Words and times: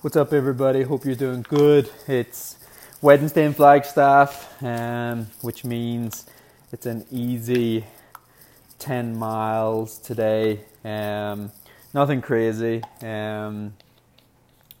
What's 0.00 0.14
up, 0.14 0.32
everybody? 0.32 0.84
Hope 0.84 1.04
you're 1.04 1.16
doing 1.16 1.44
good. 1.48 1.90
It's 2.06 2.56
Wednesday 3.02 3.44
in 3.44 3.52
Flagstaff, 3.52 4.62
um, 4.62 5.26
which 5.40 5.64
means 5.64 6.24
it's 6.70 6.86
an 6.86 7.04
easy 7.10 7.84
10 8.78 9.18
miles 9.18 9.98
today. 9.98 10.60
Um, 10.84 11.50
nothing 11.92 12.20
crazy. 12.20 12.80
Um, 13.02 13.74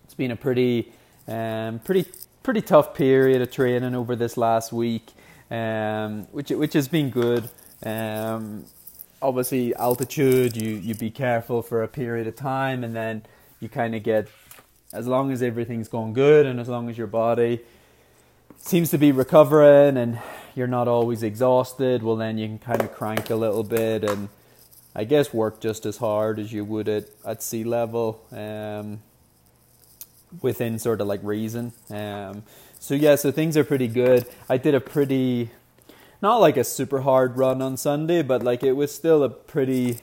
it's 0.04 0.14
been 0.14 0.30
a 0.30 0.36
pretty, 0.36 0.92
um, 1.26 1.80
pretty, 1.80 2.08
pretty 2.44 2.62
tough 2.62 2.94
period 2.94 3.42
of 3.42 3.50
training 3.50 3.96
over 3.96 4.14
this 4.14 4.36
last 4.36 4.72
week, 4.72 5.08
um, 5.50 6.28
which 6.30 6.50
which 6.50 6.74
has 6.74 6.86
been 6.86 7.10
good. 7.10 7.50
Um, 7.84 8.66
obviously, 9.20 9.74
altitude, 9.74 10.56
you 10.56 10.76
you 10.76 10.94
be 10.94 11.10
careful 11.10 11.60
for 11.60 11.82
a 11.82 11.88
period 11.88 12.28
of 12.28 12.36
time, 12.36 12.84
and 12.84 12.94
then 12.94 13.22
you 13.58 13.68
kind 13.68 13.96
of 13.96 14.04
get 14.04 14.28
as 14.92 15.06
long 15.06 15.30
as 15.30 15.42
everything's 15.42 15.88
going 15.88 16.12
good 16.12 16.46
and 16.46 16.58
as 16.58 16.68
long 16.68 16.88
as 16.88 16.96
your 16.96 17.06
body 17.06 17.60
seems 18.56 18.90
to 18.90 18.98
be 18.98 19.12
recovering 19.12 19.96
and 19.96 20.18
you're 20.54 20.66
not 20.66 20.88
always 20.88 21.22
exhausted, 21.22 22.02
well, 22.02 22.16
then 22.16 22.38
you 22.38 22.46
can 22.46 22.58
kind 22.58 22.82
of 22.82 22.92
crank 22.92 23.30
a 23.30 23.36
little 23.36 23.62
bit 23.62 24.02
and 24.02 24.28
I 24.94 25.04
guess 25.04 25.32
work 25.32 25.60
just 25.60 25.86
as 25.86 25.98
hard 25.98 26.38
as 26.38 26.52
you 26.52 26.64
would 26.64 26.88
at, 26.88 27.04
at 27.24 27.42
sea 27.42 27.64
level 27.64 28.24
um, 28.32 29.00
within 30.42 30.78
sort 30.78 31.00
of 31.00 31.06
like 31.06 31.20
reason. 31.22 31.72
Um, 31.90 32.42
so, 32.80 32.94
yeah, 32.94 33.14
so 33.16 33.30
things 33.30 33.56
are 33.56 33.64
pretty 33.64 33.88
good. 33.88 34.26
I 34.48 34.56
did 34.56 34.74
a 34.74 34.80
pretty, 34.80 35.50
not 36.22 36.38
like 36.38 36.56
a 36.56 36.64
super 36.64 37.02
hard 37.02 37.36
run 37.36 37.60
on 37.60 37.76
Sunday, 37.76 38.22
but 38.22 38.42
like 38.42 38.62
it 38.62 38.72
was 38.72 38.92
still 38.92 39.22
a 39.22 39.28
pretty 39.28 39.98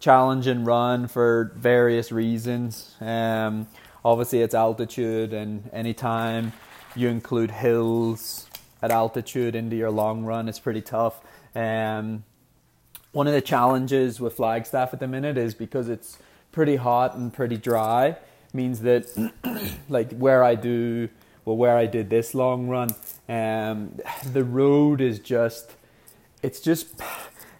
challenging 0.00 0.64
run 0.64 1.08
for 1.08 1.52
various 1.54 2.12
reasons. 2.12 2.94
Um, 3.00 3.68
obviously 4.06 4.40
it's 4.40 4.54
altitude 4.54 5.32
and 5.32 5.68
anytime 5.72 6.52
you 6.94 7.08
include 7.08 7.50
hills 7.50 8.48
at 8.80 8.92
altitude 8.92 9.56
into 9.56 9.74
your 9.74 9.90
long 9.90 10.24
run 10.24 10.48
it's 10.48 10.60
pretty 10.60 10.80
tough. 10.80 11.20
Um, 11.56 12.22
one 13.10 13.26
of 13.26 13.32
the 13.32 13.40
challenges 13.40 14.20
with 14.20 14.34
flagstaff 14.34 14.94
at 14.94 15.00
the 15.00 15.08
minute 15.08 15.36
is 15.36 15.54
because 15.54 15.88
it's 15.88 16.18
pretty 16.52 16.76
hot 16.76 17.16
and 17.16 17.32
pretty 17.32 17.56
dry 17.56 18.16
means 18.52 18.82
that 18.82 19.06
like 19.88 20.12
where 20.12 20.44
i 20.44 20.54
do 20.54 21.08
well 21.44 21.56
where 21.56 21.76
i 21.76 21.84
did 21.86 22.08
this 22.08 22.32
long 22.32 22.68
run 22.68 22.90
um, 23.28 23.98
the 24.32 24.44
road 24.44 25.00
is 25.00 25.18
just 25.18 25.74
it's 26.44 26.60
just 26.60 27.00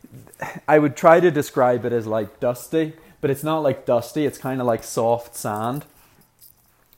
i 0.68 0.78
would 0.78 0.96
try 0.96 1.18
to 1.18 1.30
describe 1.30 1.84
it 1.84 1.92
as 1.92 2.06
like 2.06 2.38
dusty 2.38 2.92
but 3.20 3.30
it's 3.30 3.42
not 3.42 3.58
like 3.64 3.84
dusty 3.84 4.24
it's 4.24 4.38
kind 4.38 4.60
of 4.60 4.66
like 4.66 4.84
soft 4.84 5.34
sand 5.34 5.84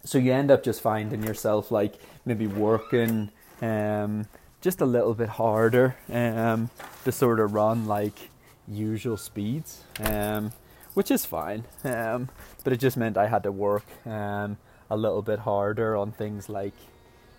so 0.09 0.17
you 0.17 0.33
end 0.33 0.51
up 0.51 0.62
just 0.62 0.81
finding 0.81 1.23
yourself 1.23 1.70
like 1.70 2.01
maybe 2.25 2.47
working 2.47 3.31
um, 3.61 4.27
just 4.62 4.81
a 4.81 4.87
little 4.87 5.12
bit 5.12 5.28
harder 5.28 5.97
um, 6.11 6.70
to 7.05 7.12
sort 7.12 7.39
of 7.39 7.53
run 7.53 7.84
like 7.84 8.31
usual 8.67 9.19
speeds, 9.19 9.83
um, 10.00 10.50
which 10.95 11.11
is 11.11 11.27
fine. 11.27 11.65
Um, 11.84 12.31
but 12.65 12.73
it 12.73 12.78
just 12.78 12.97
meant 12.97 13.19
I 13.19 13.27
had 13.27 13.42
to 13.42 13.53
work 13.53 13.84
um, 14.06 14.56
a 14.89 14.97
little 14.97 15.20
bit 15.20 15.41
harder 15.41 15.95
on 15.95 16.12
things 16.12 16.48
like 16.48 16.72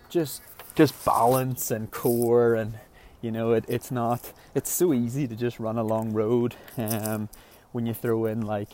just 0.08 0.44
just 0.76 0.94
balance 1.04 1.72
and 1.72 1.90
core 1.90 2.54
and 2.54 2.76
you 3.20 3.32
know 3.32 3.54
it, 3.54 3.66
it's 3.68 3.90
not 3.90 4.32
it's 4.54 4.72
so 4.72 4.94
easy 4.94 5.28
to 5.28 5.36
just 5.36 5.60
run 5.60 5.80
a 5.80 5.84
long 5.84 6.14
road 6.14 6.56
um, 6.78 7.30
when 7.72 7.88
you 7.88 7.96
throw 7.96 8.26
in 8.26 8.42
like 8.44 8.70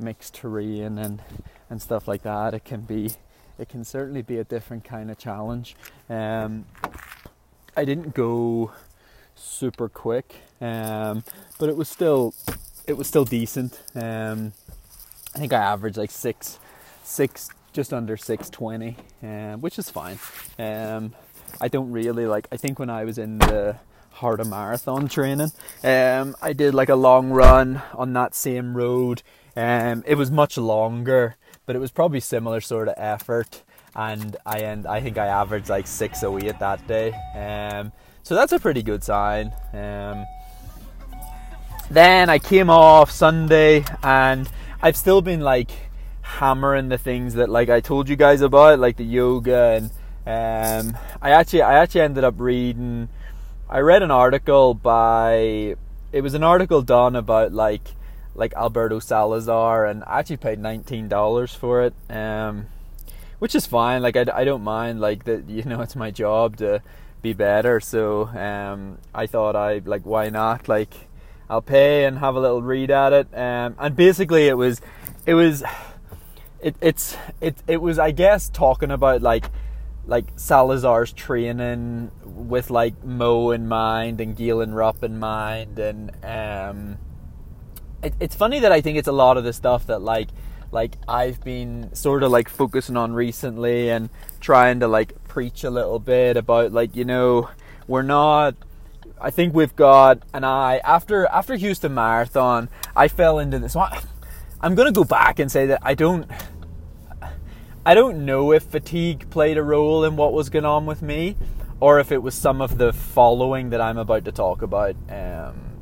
mixed 0.00 0.34
terrain 0.34 0.98
and 0.98 1.22
and 1.70 1.80
stuff 1.80 2.08
like 2.08 2.22
that 2.22 2.52
it 2.52 2.64
can 2.64 2.80
be 2.80 3.12
it 3.58 3.68
can 3.68 3.84
certainly 3.84 4.22
be 4.22 4.38
a 4.38 4.44
different 4.44 4.84
kind 4.84 5.10
of 5.10 5.18
challenge. 5.18 5.76
Um, 6.08 6.66
I 7.76 7.84
didn't 7.84 8.14
go 8.14 8.72
super 9.34 9.88
quick, 9.88 10.34
um, 10.60 11.24
but 11.58 11.68
it 11.68 11.76
was 11.76 11.88
still 11.88 12.34
it 12.86 12.96
was 12.96 13.06
still 13.06 13.24
decent. 13.24 13.80
Um, 13.94 14.52
I 15.34 15.38
think 15.38 15.52
I 15.52 15.58
averaged 15.58 15.96
like 15.96 16.10
six 16.10 16.58
six 17.02 17.48
just 17.72 17.92
under 17.92 18.16
six 18.16 18.48
twenty, 18.48 18.96
um, 19.22 19.60
which 19.60 19.78
is 19.78 19.90
fine. 19.90 20.18
Um, 20.58 21.14
I 21.60 21.68
don't 21.68 21.92
really 21.92 22.26
like. 22.26 22.48
I 22.50 22.56
think 22.56 22.78
when 22.78 22.90
I 22.90 23.04
was 23.04 23.18
in 23.18 23.38
the 23.38 23.76
heart 24.10 24.40
of 24.40 24.48
marathon 24.48 25.08
training, 25.08 25.52
um, 25.84 26.34
I 26.40 26.52
did 26.54 26.74
like 26.74 26.88
a 26.88 26.94
long 26.94 27.30
run 27.30 27.82
on 27.94 28.12
that 28.14 28.34
same 28.34 28.76
road. 28.76 29.22
Um, 29.56 30.04
it 30.06 30.16
was 30.16 30.30
much 30.30 30.58
longer 30.58 31.36
but 31.66 31.74
it 31.74 31.80
was 31.80 31.90
probably 31.90 32.20
similar 32.20 32.60
sort 32.60 32.88
of 32.88 32.94
effort. 32.96 33.62
And 33.94 34.36
I 34.46 34.60
end, 34.60 34.86
I 34.86 35.00
think 35.00 35.18
I 35.18 35.26
averaged 35.26 35.68
like 35.68 35.86
608 35.86 36.58
that 36.60 36.86
day. 36.86 37.12
Um, 37.34 37.92
so 38.22 38.34
that's 38.34 38.52
a 38.52 38.58
pretty 38.58 38.82
good 38.82 39.02
sign. 39.02 39.52
Um, 39.72 40.24
then 41.90 42.30
I 42.30 42.38
came 42.38 42.70
off 42.70 43.10
Sunday 43.10 43.84
and 44.02 44.48
I've 44.80 44.96
still 44.96 45.22
been 45.22 45.40
like 45.40 45.70
hammering 46.22 46.88
the 46.88 46.98
things 46.98 47.34
that 47.34 47.48
like 47.48 47.68
I 47.68 47.80
told 47.80 48.08
you 48.08 48.16
guys 48.16 48.40
about, 48.40 48.78
like 48.78 48.96
the 48.96 49.04
yoga 49.04 49.80
and 49.80 49.90
um, 50.28 50.98
I 51.22 51.30
actually 51.30 51.62
I 51.62 51.74
actually 51.80 52.00
ended 52.00 52.24
up 52.24 52.34
reading 52.38 53.08
I 53.70 53.78
read 53.78 54.02
an 54.02 54.10
article 54.10 54.74
by 54.74 55.76
it 56.12 56.20
was 56.20 56.34
an 56.34 56.42
article 56.42 56.82
done 56.82 57.14
about 57.14 57.52
like 57.52 57.82
like 58.36 58.54
Alberto 58.54 58.98
Salazar, 58.98 59.86
and 59.86 60.04
I 60.04 60.20
actually 60.20 60.36
paid 60.36 60.58
nineteen 60.58 61.08
dollars 61.08 61.54
for 61.54 61.82
it, 61.82 61.94
um, 62.10 62.66
which 63.38 63.54
is 63.54 63.66
fine. 63.66 64.02
Like 64.02 64.16
I, 64.16 64.26
I 64.32 64.44
don't 64.44 64.62
mind. 64.62 65.00
Like 65.00 65.24
that, 65.24 65.48
you 65.48 65.64
know, 65.64 65.80
it's 65.80 65.96
my 65.96 66.10
job 66.10 66.56
to 66.58 66.82
be 67.22 67.32
better. 67.32 67.80
So 67.80 68.28
um, 68.28 68.98
I 69.14 69.26
thought 69.26 69.56
I 69.56 69.80
like 69.84 70.02
why 70.02 70.28
not? 70.28 70.68
Like 70.68 70.94
I'll 71.48 71.62
pay 71.62 72.04
and 72.04 72.18
have 72.18 72.36
a 72.36 72.40
little 72.40 72.62
read 72.62 72.90
at 72.90 73.12
it. 73.12 73.28
Um, 73.34 73.74
and 73.78 73.96
basically, 73.96 74.48
it 74.48 74.56
was 74.56 74.80
it 75.24 75.34
was 75.34 75.64
it 76.60 76.76
it's 76.80 77.16
it 77.40 77.56
it 77.66 77.80
was 77.80 77.98
I 77.98 78.10
guess 78.10 78.48
talking 78.48 78.90
about 78.90 79.22
like 79.22 79.46
like 80.06 80.26
Salazar's 80.36 81.12
training 81.12 82.10
with 82.24 82.70
like 82.70 83.02
Mo 83.04 83.50
in 83.50 83.66
mind 83.66 84.20
and 84.20 84.36
Galen 84.36 84.72
Rupp 84.72 85.02
in 85.02 85.18
mind 85.18 85.78
and 85.78 86.12
um 86.22 86.98
it, 88.06 88.14
it's 88.20 88.34
funny 88.34 88.60
that 88.60 88.72
I 88.72 88.80
think 88.80 88.98
it's 88.98 89.08
a 89.08 89.12
lot 89.12 89.36
of 89.36 89.44
the 89.44 89.52
stuff 89.52 89.86
that 89.86 90.00
like 90.00 90.28
like 90.72 90.96
I've 91.08 91.42
been 91.42 91.94
sort 91.94 92.22
of 92.22 92.30
like 92.30 92.48
focusing 92.48 92.96
on 92.96 93.12
recently 93.12 93.90
and 93.90 94.10
trying 94.40 94.80
to 94.80 94.88
like 94.88 95.24
preach 95.28 95.64
a 95.64 95.70
little 95.70 95.98
bit 95.98 96.36
about 96.36 96.72
like 96.72 96.96
you 96.96 97.04
know 97.04 97.50
we're 97.86 98.02
not 98.02 98.54
I 99.20 99.30
think 99.30 99.54
we've 99.54 99.74
got 99.74 100.22
an 100.32 100.44
eye 100.44 100.78
after 100.78 101.26
after 101.26 101.56
Houston 101.56 101.94
Marathon 101.94 102.68
I 102.94 103.08
fell 103.08 103.38
into 103.38 103.58
this 103.58 103.74
one. 103.74 103.92
I'm 104.60 104.74
going 104.74 104.86
to 104.86 104.92
go 104.92 105.04
back 105.04 105.38
and 105.38 105.52
say 105.52 105.66
that 105.66 105.80
I 105.82 105.94
don't 105.94 106.30
I 107.84 107.94
don't 107.94 108.24
know 108.24 108.52
if 108.52 108.64
fatigue 108.64 109.30
played 109.30 109.58
a 109.58 109.62
role 109.62 110.04
in 110.04 110.16
what 110.16 110.32
was 110.32 110.48
going 110.48 110.64
on 110.64 110.86
with 110.86 111.02
me 111.02 111.36
or 111.78 112.00
if 112.00 112.10
it 112.10 112.22
was 112.22 112.34
some 112.34 112.60
of 112.60 112.78
the 112.78 112.92
following 112.92 113.70
that 113.70 113.80
I'm 113.80 113.98
about 113.98 114.24
to 114.24 114.32
talk 114.32 114.62
about 114.62 114.96
um, 115.10 115.75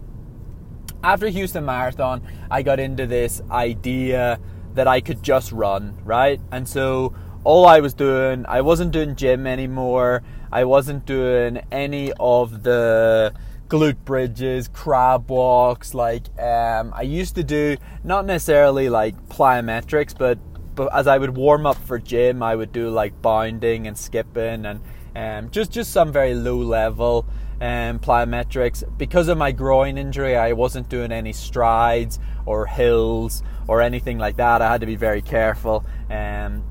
after 1.05 1.29
Houston 1.29 1.67
Marathon, 1.67 2.23
I 2.51 2.63
got 2.63 2.81
into 2.81 3.07
this 3.07 3.43
idea 3.51 4.41
that 4.73 4.89
I 4.89 5.01
could 5.01 5.23
just 5.23 5.53
run, 5.53 5.97
right? 6.03 6.41
And 6.51 6.67
so 6.67 7.15
all 7.45 7.67
I 7.67 7.81
was 7.81 7.93
doing, 7.93 8.47
I 8.49 8.63
wasn't 8.63 8.91
doing 8.93 9.15
gym 9.15 9.47
anymore. 9.47 10.23
I 10.51 10.65
wasn't 10.65 11.05
doing 11.05 11.59
any 11.71 12.13
of 12.19 12.63
the 12.63 13.35
glute 13.69 13.99
bridges, 14.07 14.69
crab 14.69 15.31
walks. 15.31 15.93
Like 15.93 16.27
um, 16.41 16.93
I 16.95 17.03
used 17.03 17.35
to 17.35 17.45
do, 17.45 17.77
not 18.03 18.25
necessarily 18.25 18.89
like 18.89 19.15
plyometrics, 19.29 20.17
but 20.17 20.39
but 20.75 20.93
as 20.93 21.07
I 21.07 21.19
would 21.19 21.37
warm 21.37 21.67
up 21.67 21.77
for 21.77 21.99
gym, 21.99 22.43
I 22.43 22.57
would 22.57 22.73
do 22.73 22.89
like 22.89 23.21
bounding 23.21 23.87
and 23.87 23.97
skipping 23.97 24.65
and 24.65 24.81
um, 25.15 25.51
just 25.51 25.71
just 25.71 25.93
some 25.93 26.13
very 26.13 26.35
low 26.35 26.57
level 26.57 27.27
um, 27.61 27.99
plyometrics. 27.99 28.85
Because 28.99 29.29
of 29.29 29.39
my 29.39 29.53
groin 29.53 29.99
injury, 29.99 30.37
I 30.37 30.53
wasn't 30.53 30.89
doing 30.89 31.13
any 31.13 31.33
strides 31.33 32.19
or 32.47 32.67
hills 32.67 33.43
or 33.69 33.81
anything 33.81 34.19
like 34.19 34.37
that. 34.37 34.63
I 34.63 34.73
had 34.73 34.81
to 34.81 34.87
be 34.87 34.97
very 34.97 35.23
careful. 35.23 35.85
Um, 36.11 36.65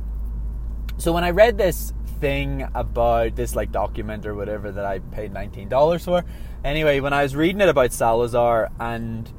so 0.97 1.11
when 1.11 1.23
I 1.23 1.31
read 1.31 1.57
this 1.57 1.93
thing 2.19 2.67
about 2.73 3.35
this 3.35 3.55
like 3.55 3.71
document 3.71 4.25
or 4.25 4.35
whatever 4.35 4.71
that 4.71 4.85
I 4.85 4.99
paid 4.99 5.33
$19 5.33 6.03
for, 6.03 6.23
anyway, 6.63 6.99
when 6.99 7.13
I 7.13 7.23
was 7.23 7.35
reading 7.35 7.61
it 7.61 7.69
about 7.69 7.91
Salazar 7.91 8.71
and 8.79 9.31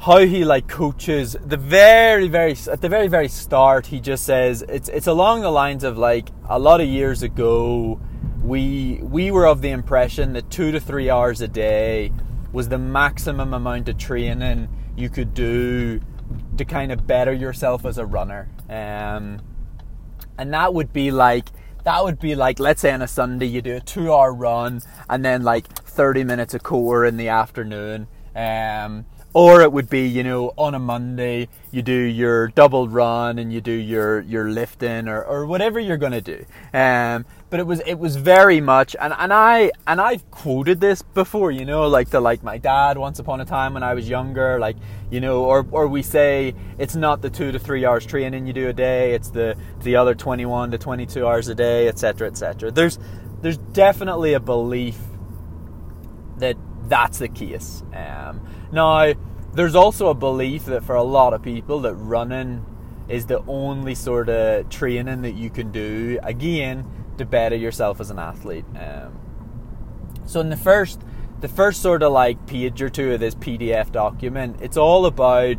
how 0.00 0.18
he 0.18 0.44
like 0.44 0.68
coaches 0.68 1.36
the 1.44 1.56
very 1.56 2.28
very 2.28 2.56
at 2.70 2.80
the 2.80 2.88
very 2.88 3.08
very 3.08 3.26
start 3.26 3.86
he 3.86 3.98
just 3.98 4.24
says 4.24 4.62
it's 4.68 4.88
it's 4.90 5.08
along 5.08 5.40
the 5.40 5.50
lines 5.50 5.82
of 5.82 5.98
like 5.98 6.28
a 6.48 6.56
lot 6.56 6.80
of 6.80 6.86
years 6.86 7.24
ago 7.24 8.00
we 8.48 8.98
we 9.02 9.30
were 9.30 9.46
of 9.46 9.60
the 9.60 9.70
impression 9.70 10.32
that 10.32 10.50
two 10.50 10.72
to 10.72 10.80
three 10.80 11.10
hours 11.10 11.40
a 11.40 11.48
day 11.48 12.10
was 12.52 12.68
the 12.68 12.78
maximum 12.78 13.52
amount 13.52 13.88
of 13.88 13.98
training 13.98 14.68
you 14.96 15.10
could 15.10 15.34
do 15.34 16.00
to 16.56 16.64
kind 16.64 16.90
of 16.90 17.06
better 17.06 17.32
yourself 17.32 17.84
as 17.84 17.98
a 17.98 18.06
runner. 18.06 18.48
Um, 18.68 19.40
and 20.38 20.52
that 20.54 20.72
would 20.72 20.92
be 20.92 21.10
like 21.10 21.46
that 21.84 22.02
would 22.02 22.18
be 22.18 22.34
like 22.34 22.58
let's 22.58 22.80
say 22.80 22.90
on 22.90 23.02
a 23.02 23.08
Sunday 23.08 23.46
you 23.46 23.60
do 23.60 23.76
a 23.76 23.80
two 23.80 24.12
hour 24.12 24.32
run 24.32 24.80
and 25.10 25.24
then 25.24 25.42
like 25.42 25.68
30 25.68 26.24
minutes 26.24 26.54
of 26.54 26.62
core 26.62 27.04
in 27.04 27.18
the 27.18 27.28
afternoon. 27.28 28.08
Um, 28.34 29.04
or 29.34 29.60
it 29.60 29.72
would 29.72 29.90
be 29.90 30.06
you 30.06 30.22
know 30.22 30.52
on 30.56 30.74
a 30.74 30.78
monday 30.78 31.48
you 31.70 31.82
do 31.82 31.92
your 31.92 32.48
double 32.48 32.88
run 32.88 33.38
and 33.38 33.52
you 33.52 33.60
do 33.60 33.72
your 33.72 34.20
your 34.20 34.50
lifting 34.50 35.06
or, 35.06 35.22
or 35.22 35.44
whatever 35.46 35.78
you're 35.78 35.98
going 35.98 36.12
to 36.12 36.20
do 36.20 36.44
um, 36.72 37.26
but 37.50 37.60
it 37.60 37.66
was 37.66 37.80
it 37.86 37.94
was 37.94 38.16
very 38.16 38.60
much 38.60 38.94
and, 39.00 39.14
and 39.18 39.32
i 39.32 39.70
and 39.86 40.00
i've 40.00 40.30
quoted 40.30 40.80
this 40.80 41.02
before 41.02 41.50
you 41.50 41.64
know 41.64 41.88
like 41.88 42.10
the 42.10 42.20
like 42.20 42.42
my 42.42 42.58
dad 42.58 42.98
once 42.98 43.18
upon 43.18 43.40
a 43.40 43.44
time 43.44 43.74
when 43.74 43.82
i 43.82 43.94
was 43.94 44.08
younger 44.08 44.58
like 44.58 44.76
you 45.10 45.20
know 45.20 45.44
or 45.44 45.66
or 45.70 45.88
we 45.88 46.02
say 46.02 46.54
it's 46.78 46.94
not 46.94 47.22
the 47.22 47.30
two 47.30 47.50
to 47.52 47.58
three 47.58 47.84
hours 47.84 48.04
training 48.04 48.46
you 48.46 48.52
do 48.52 48.68
a 48.68 48.72
day 48.72 49.14
it's 49.14 49.30
the 49.30 49.56
the 49.82 49.96
other 49.96 50.14
21 50.14 50.70
to 50.70 50.78
22 50.78 51.26
hours 51.26 51.48
a 51.48 51.54
day 51.54 51.88
etc 51.88 52.28
etc 52.28 52.70
there's 52.70 52.98
there's 53.40 53.58
definitely 53.58 54.34
a 54.34 54.40
belief 54.40 54.98
that 56.36 56.56
that's 56.88 57.18
the 57.18 57.28
case 57.28 57.82
um, 57.94 58.40
now, 58.70 59.14
there's 59.54 59.74
also 59.74 60.08
a 60.08 60.14
belief 60.14 60.66
that 60.66 60.84
for 60.84 60.94
a 60.94 61.02
lot 61.02 61.32
of 61.32 61.42
people 61.42 61.80
that 61.80 61.94
running 61.94 62.64
is 63.08 63.26
the 63.26 63.42
only 63.46 63.94
sort 63.94 64.28
of 64.28 64.68
training 64.68 65.22
that 65.22 65.32
you 65.32 65.48
can 65.48 65.72
do. 65.72 66.18
Again 66.22 66.84
to 67.18 67.24
better 67.24 67.56
yourself 67.56 68.00
as 68.00 68.10
an 68.10 68.18
athlete. 68.18 68.64
Um, 68.76 69.18
so 70.26 70.40
in 70.40 70.50
the 70.50 70.56
first 70.56 71.00
the 71.40 71.48
first 71.48 71.82
sort 71.82 72.02
of 72.02 72.12
like 72.12 72.46
page 72.46 72.82
or 72.82 72.90
two 72.90 73.12
of 73.12 73.20
this 73.20 73.34
PDF 73.34 73.92
document, 73.92 74.56
it's 74.60 74.76
all 74.76 75.06
about 75.06 75.56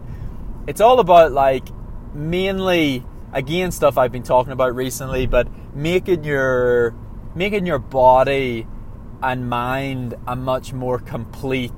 it's 0.67 0.81
all 0.81 0.99
about 0.99 1.31
like 1.31 1.67
mainly 2.13 3.05
again 3.33 3.71
stuff 3.71 3.97
I've 3.97 4.11
been 4.11 4.23
talking 4.23 4.51
about 4.51 4.75
recently, 4.75 5.25
but 5.25 5.47
making 5.75 6.23
your 6.23 6.95
making 7.35 7.65
your 7.65 7.79
body 7.79 8.67
and 9.21 9.49
mind 9.49 10.15
a 10.27 10.35
much 10.35 10.73
more 10.73 10.99
complete 10.99 11.71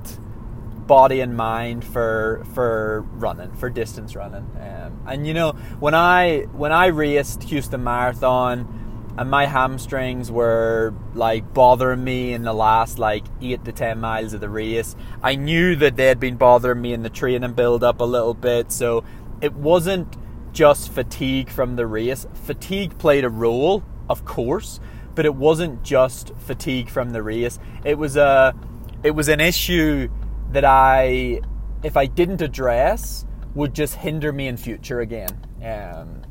body 0.88 1.22
and 1.22 1.38
mind 1.38 1.86
for 1.86 2.44
for 2.54 3.06
running 3.14 3.52
for 3.54 3.70
distance 3.70 4.16
running 4.16 4.46
um, 4.60 5.02
and 5.08 5.26
you 5.26 5.34
know 5.34 5.52
when 5.80 5.96
I 5.96 6.42
when 6.52 6.72
I 6.72 6.88
raced 6.88 7.44
Houston 7.44 7.84
Marathon 7.84 8.81
and 9.18 9.30
my 9.30 9.46
hamstrings 9.46 10.32
were 10.32 10.94
like 11.14 11.54
bothering 11.54 12.04
me 12.04 12.34
in 12.34 12.44
the 12.44 12.54
last 12.54 13.00
like 13.00 13.24
eight 13.42 13.64
to 13.66 13.72
ten 13.72 14.00
miles 14.00 14.34
of 14.34 14.42
the 14.42 14.50
race. 14.50 14.96
I 15.22 15.36
knew 15.36 15.76
that 15.78 15.96
they 15.96 16.06
had 16.06 16.20
been 16.20 16.38
bothering 16.38 16.82
me 16.82 16.94
in 16.94 17.04
the 17.04 17.10
training 17.10 17.54
build 17.54 17.84
up 17.84 18.02
a 18.02 18.06
little 18.06 18.34
bit 18.34 18.72
so 18.72 19.04
it 19.42 19.54
wasn't 19.54 20.18
just 20.54 20.92
fatigue 20.92 21.50
from 21.50 21.76
the 21.76 21.88
race. 21.88 22.26
Fatigue 22.46 22.98
played 22.98 23.26
a 23.26 23.30
role 23.30 23.84
of 24.10 24.26
course 24.26 24.80
but 25.16 25.26
it 25.26 25.36
wasn't 25.36 25.84
just 25.84 26.32
fatigue 26.38 26.90
from 26.90 27.12
the 27.12 27.22
race. 27.22 27.60
It 27.84 27.98
was 27.98 28.16
a 28.16 28.56
it 29.04 29.12
was 29.12 29.28
an 29.28 29.40
issue 29.40 30.10
that 30.52 30.66
I, 30.66 31.42
if 31.84 31.98
I 31.98 32.06
didn't 32.06 32.42
address, 32.42 33.26
would 33.56 33.74
just 33.74 33.96
hinder 33.96 34.32
me 34.32 34.48
in 34.48 34.58
future 34.58 35.00
again. 35.02 35.30
Um, 35.64 36.22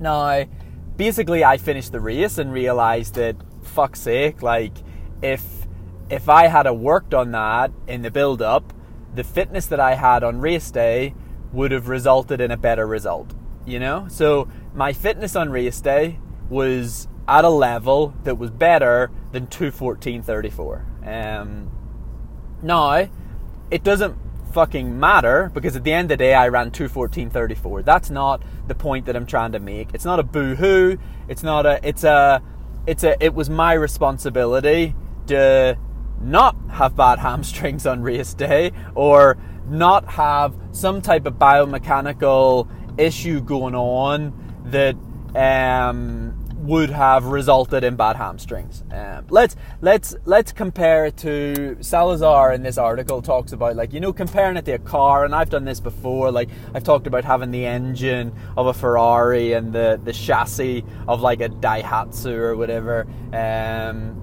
now, 0.00 0.44
basically, 0.98 1.42
I 1.42 1.56
finished 1.56 1.92
the 1.92 2.00
race 2.00 2.36
and 2.36 2.52
realized 2.52 3.14
that, 3.14 3.36
fuck's 3.62 4.00
sake, 4.00 4.42
like, 4.42 4.74
if 5.22 5.42
if 6.10 6.28
I 6.28 6.46
had 6.46 6.70
worked 6.70 7.12
on 7.12 7.32
that 7.32 7.70
in 7.86 8.02
the 8.02 8.10
build 8.10 8.40
up, 8.40 8.72
the 9.14 9.24
fitness 9.24 9.66
that 9.66 9.80
I 9.80 9.94
had 9.94 10.22
on 10.22 10.40
race 10.40 10.70
day 10.70 11.14
would 11.52 11.70
have 11.70 11.88
resulted 11.88 12.40
in 12.40 12.50
a 12.50 12.56
better 12.56 12.86
result. 12.86 13.34
You 13.66 13.78
know? 13.78 14.06
So 14.08 14.48
my 14.74 14.92
fitness 14.92 15.36
on 15.36 15.50
race 15.50 15.80
day 15.80 16.18
was 16.48 17.08
at 17.26 17.44
a 17.44 17.50
level 17.50 18.14
that 18.24 18.38
was 18.38 18.50
better 18.50 19.10
than 19.32 19.46
214.34. 19.48 21.06
Um, 21.06 21.70
now, 22.62 23.08
it 23.70 23.84
doesn't 23.84 24.16
fucking 24.52 24.98
matter 24.98 25.50
because 25.54 25.76
at 25.76 25.84
the 25.84 25.92
end 25.92 26.06
of 26.06 26.18
the 26.18 26.24
day 26.24 26.34
I 26.34 26.48
ran 26.48 26.70
214.34. 26.70 27.84
That's 27.84 28.10
not 28.10 28.42
the 28.66 28.74
point 28.74 29.06
that 29.06 29.16
I'm 29.16 29.26
trying 29.26 29.52
to 29.52 29.58
make. 29.58 29.90
It's 29.94 30.04
not 30.04 30.18
a 30.18 30.22
boo-hoo. 30.22 30.98
It's 31.28 31.42
not 31.42 31.66
a 31.66 31.80
it's 31.82 32.04
a 32.04 32.42
it's 32.86 33.04
a 33.04 33.22
it 33.22 33.34
was 33.34 33.50
my 33.50 33.74
responsibility 33.74 34.94
to 35.26 35.78
not 36.20 36.56
have 36.70 36.96
bad 36.96 37.18
hamstrings 37.20 37.86
on 37.86 38.02
race 38.02 38.34
day 38.34 38.72
or 38.94 39.36
not 39.68 40.08
have 40.12 40.54
some 40.72 41.02
type 41.02 41.26
of 41.26 41.34
biomechanical 41.34 42.68
issue 42.98 43.40
going 43.40 43.74
on 43.74 44.32
that 44.64 44.96
um 45.34 46.37
would 46.68 46.90
have 46.90 47.24
resulted 47.24 47.82
in 47.82 47.96
bad 47.96 48.14
hamstrings. 48.16 48.84
Um, 48.92 49.26
let's 49.30 49.56
let's 49.80 50.14
let's 50.26 50.52
compare 50.52 51.06
it 51.06 51.16
to 51.18 51.78
Salazar 51.80 52.52
in 52.52 52.62
this 52.62 52.76
article 52.76 53.22
talks 53.22 53.52
about 53.52 53.74
like 53.74 53.94
you 53.94 54.00
know 54.00 54.12
comparing 54.12 54.58
it 54.58 54.66
to 54.66 54.72
a 54.72 54.78
car, 54.78 55.24
and 55.24 55.34
I've 55.34 55.48
done 55.48 55.64
this 55.64 55.80
before. 55.80 56.30
Like 56.30 56.50
I've 56.74 56.84
talked 56.84 57.06
about 57.06 57.24
having 57.24 57.50
the 57.52 57.64
engine 57.64 58.34
of 58.58 58.66
a 58.66 58.74
Ferrari 58.74 59.54
and 59.54 59.72
the 59.72 59.98
the 60.04 60.12
chassis 60.12 60.84
of 61.08 61.22
like 61.22 61.40
a 61.40 61.48
Daihatsu 61.48 62.32
or 62.32 62.54
whatever. 62.54 63.06
Um, 63.32 64.20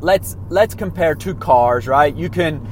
let's 0.00 0.38
let's 0.48 0.74
compare 0.74 1.14
two 1.14 1.34
cars, 1.34 1.86
right? 1.86 2.16
You 2.16 2.30
can 2.30 2.66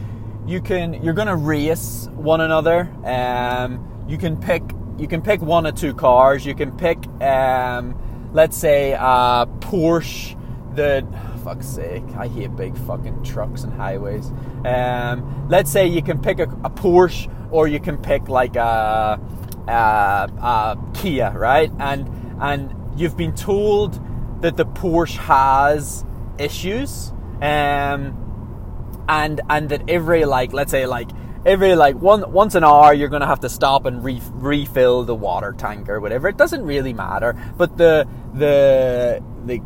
you 0.46 0.62
can 0.62 1.02
you're 1.04 1.14
gonna 1.14 1.36
race 1.36 2.08
one 2.14 2.40
another. 2.40 2.90
Um, 3.04 4.06
you 4.08 4.16
can 4.16 4.38
pick 4.38 4.62
you 4.96 5.06
can 5.06 5.20
pick 5.20 5.42
one 5.42 5.66
or 5.66 5.72
two 5.72 5.92
cars. 5.92 6.46
You 6.46 6.54
can 6.54 6.74
pick. 6.78 7.06
Um, 7.20 8.00
let's 8.32 8.56
say 8.56 8.92
a 8.92 9.46
Porsche 9.60 10.36
the 10.76 11.06
fuck's 11.42 11.66
sake, 11.66 12.04
I 12.16 12.28
hate 12.28 12.54
big 12.54 12.76
fucking 12.76 13.24
trucks 13.24 13.64
and 13.64 13.72
highways. 13.72 14.30
Um, 14.64 15.46
let's 15.48 15.70
say 15.70 15.86
you 15.86 16.02
can 16.02 16.20
pick 16.20 16.38
a, 16.38 16.44
a, 16.64 16.70
Porsche 16.70 17.30
or 17.50 17.66
you 17.66 17.80
can 17.80 17.96
pick 17.98 18.28
like 18.28 18.56
a, 18.56 19.18
a, 19.66 19.72
a 19.72 20.78
Kia, 20.94 21.32
right? 21.36 21.72
And 21.78 22.08
and 22.40 22.74
you've 22.96 23.16
been 23.16 23.34
told 23.34 24.00
that 24.42 24.56
the 24.56 24.66
Porsche 24.66 25.16
has 25.16 26.04
issues, 26.38 27.12
um, 27.40 29.04
and 29.08 29.40
and 29.48 29.68
that 29.70 29.88
every 29.88 30.24
like 30.24 30.52
let's 30.52 30.70
say 30.70 30.86
like 30.86 31.10
every 31.46 31.76
like 31.76 31.94
one 31.96 32.30
once 32.32 32.54
an 32.56 32.64
hour 32.64 32.92
you're 32.92 33.08
going 33.08 33.20
to 33.20 33.26
have 33.26 33.40
to 33.40 33.48
stop 33.48 33.86
and 33.86 34.04
re- 34.04 34.20
refill 34.32 35.04
the 35.04 35.14
water 35.14 35.54
tank 35.56 35.88
or 35.88 36.00
whatever. 36.00 36.28
It 36.28 36.36
doesn't 36.36 36.62
really 36.62 36.92
matter 36.92 37.34
but 37.56 37.78
the 37.78 38.06
the 38.34 39.22
the 39.46 39.62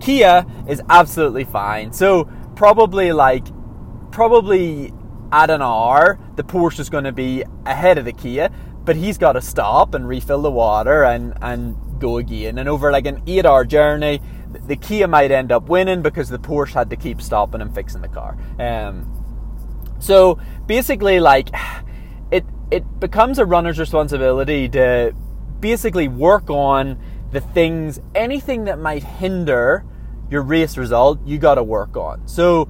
Kia 0.00 0.44
is 0.68 0.82
absolutely 0.90 1.44
fine. 1.44 1.92
So 1.92 2.24
probably 2.56 3.12
like 3.12 3.46
probably 4.10 4.92
at 5.30 5.48
an 5.48 5.62
hour 5.62 6.18
the 6.34 6.42
Porsche 6.42 6.80
is 6.80 6.90
going 6.90 7.04
to 7.04 7.12
be 7.12 7.44
ahead 7.64 7.98
of 7.98 8.04
the 8.04 8.12
Kia 8.12 8.50
but 8.84 8.96
he's 8.96 9.16
got 9.16 9.32
to 9.34 9.40
stop 9.40 9.94
and 9.94 10.08
refill 10.08 10.42
the 10.42 10.50
water 10.50 11.04
and 11.04 11.34
and 11.40 11.76
go 12.00 12.18
again. 12.18 12.58
And 12.58 12.68
over 12.68 12.90
like 12.90 13.06
an 13.06 13.22
8 13.28 13.46
hour 13.46 13.64
journey 13.64 14.20
the 14.66 14.76
Kia 14.76 15.06
might 15.06 15.30
end 15.30 15.52
up 15.52 15.68
winning 15.68 16.02
because 16.02 16.28
the 16.28 16.38
Porsche 16.38 16.74
had 16.74 16.90
to 16.90 16.96
keep 16.96 17.22
stopping 17.22 17.60
and 17.60 17.74
fixing 17.74 18.02
the 18.02 18.08
car. 18.08 18.36
Um, 18.58 19.21
so 20.02 20.38
basically, 20.66 21.20
like 21.20 21.48
it 22.32 22.44
it 22.70 23.00
becomes 23.00 23.38
a 23.38 23.46
runner's 23.46 23.78
responsibility 23.78 24.68
to 24.70 25.14
basically 25.60 26.08
work 26.08 26.50
on 26.50 26.98
the 27.30 27.40
things, 27.40 28.00
anything 28.14 28.64
that 28.64 28.78
might 28.78 29.04
hinder 29.04 29.84
your 30.28 30.42
race 30.42 30.76
result, 30.76 31.24
you 31.24 31.38
got 31.38 31.54
to 31.54 31.62
work 31.62 31.96
on. 31.96 32.26
So. 32.26 32.68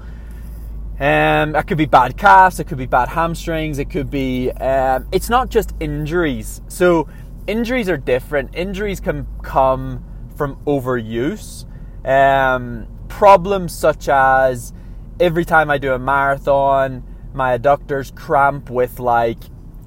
Um, 1.01 1.57
it 1.57 1.67
could 1.67 1.79
be 1.79 1.87
bad 1.87 2.17
calves, 2.17 2.61
it 2.61 2.65
could 2.69 2.79
be 2.79 2.87
bad 2.87 3.09
hamstrings, 3.09 3.81
it 3.81 3.91
could 3.91 4.09
be. 4.09 4.53
Um, 4.53 5.09
it's 5.11 5.29
not 5.29 5.49
just 5.49 5.73
injuries. 5.81 6.61
So, 6.69 7.09
injuries 7.49 7.89
are 7.89 7.97
different. 7.97 8.55
Injuries 8.55 9.01
can 9.01 9.27
come 9.43 10.05
from 10.37 10.57
overuse. 10.65 11.65
Um, 12.05 12.87
problems 13.09 13.77
such 13.77 14.09
as 14.09 14.73
every 15.19 15.45
time 15.45 15.71
I 15.71 15.79
do 15.79 15.93
a 15.93 15.99
marathon, 15.99 17.03
my 17.35 17.57
adductors 17.57 18.15
cramp 18.15 18.71
with 18.71 18.99
like 18.99 19.39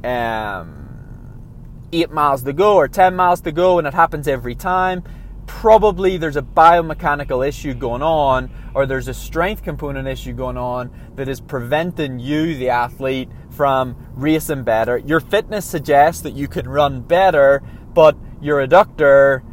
um, 0.03 0.85
eight 1.91 2.11
miles 2.11 2.43
to 2.43 2.53
go 2.53 2.75
or 2.75 2.87
10 2.87 3.15
miles 3.15 3.41
to 3.41 3.51
go, 3.51 3.77
and 3.77 3.87
it 3.87 3.93
happens 3.93 4.27
every 4.27 4.55
time. 4.55 5.03
Probably 5.47 6.17
there's 6.17 6.37
a 6.37 6.41
biomechanical 6.41 7.47
issue 7.47 7.73
going 7.73 8.01
on, 8.01 8.49
or 8.73 8.85
there's 8.85 9.07
a 9.07 9.13
strength 9.13 9.63
component 9.63 10.07
issue 10.07 10.33
going 10.33 10.57
on 10.57 10.91
that 11.15 11.27
is 11.27 11.39
preventing 11.39 12.19
you, 12.19 12.55
the 12.57 12.69
athlete, 12.69 13.29
from 13.51 13.95
racing 14.15 14.63
better. 14.63 14.97
Your 14.97 15.19
fitness 15.19 15.65
suggests 15.65 16.21
that 16.23 16.33
you 16.33 16.47
can 16.47 16.67
run 16.67 17.01
better, 17.01 17.61
but 17.93 18.17
your 18.41 18.65
adductor 18.65 19.43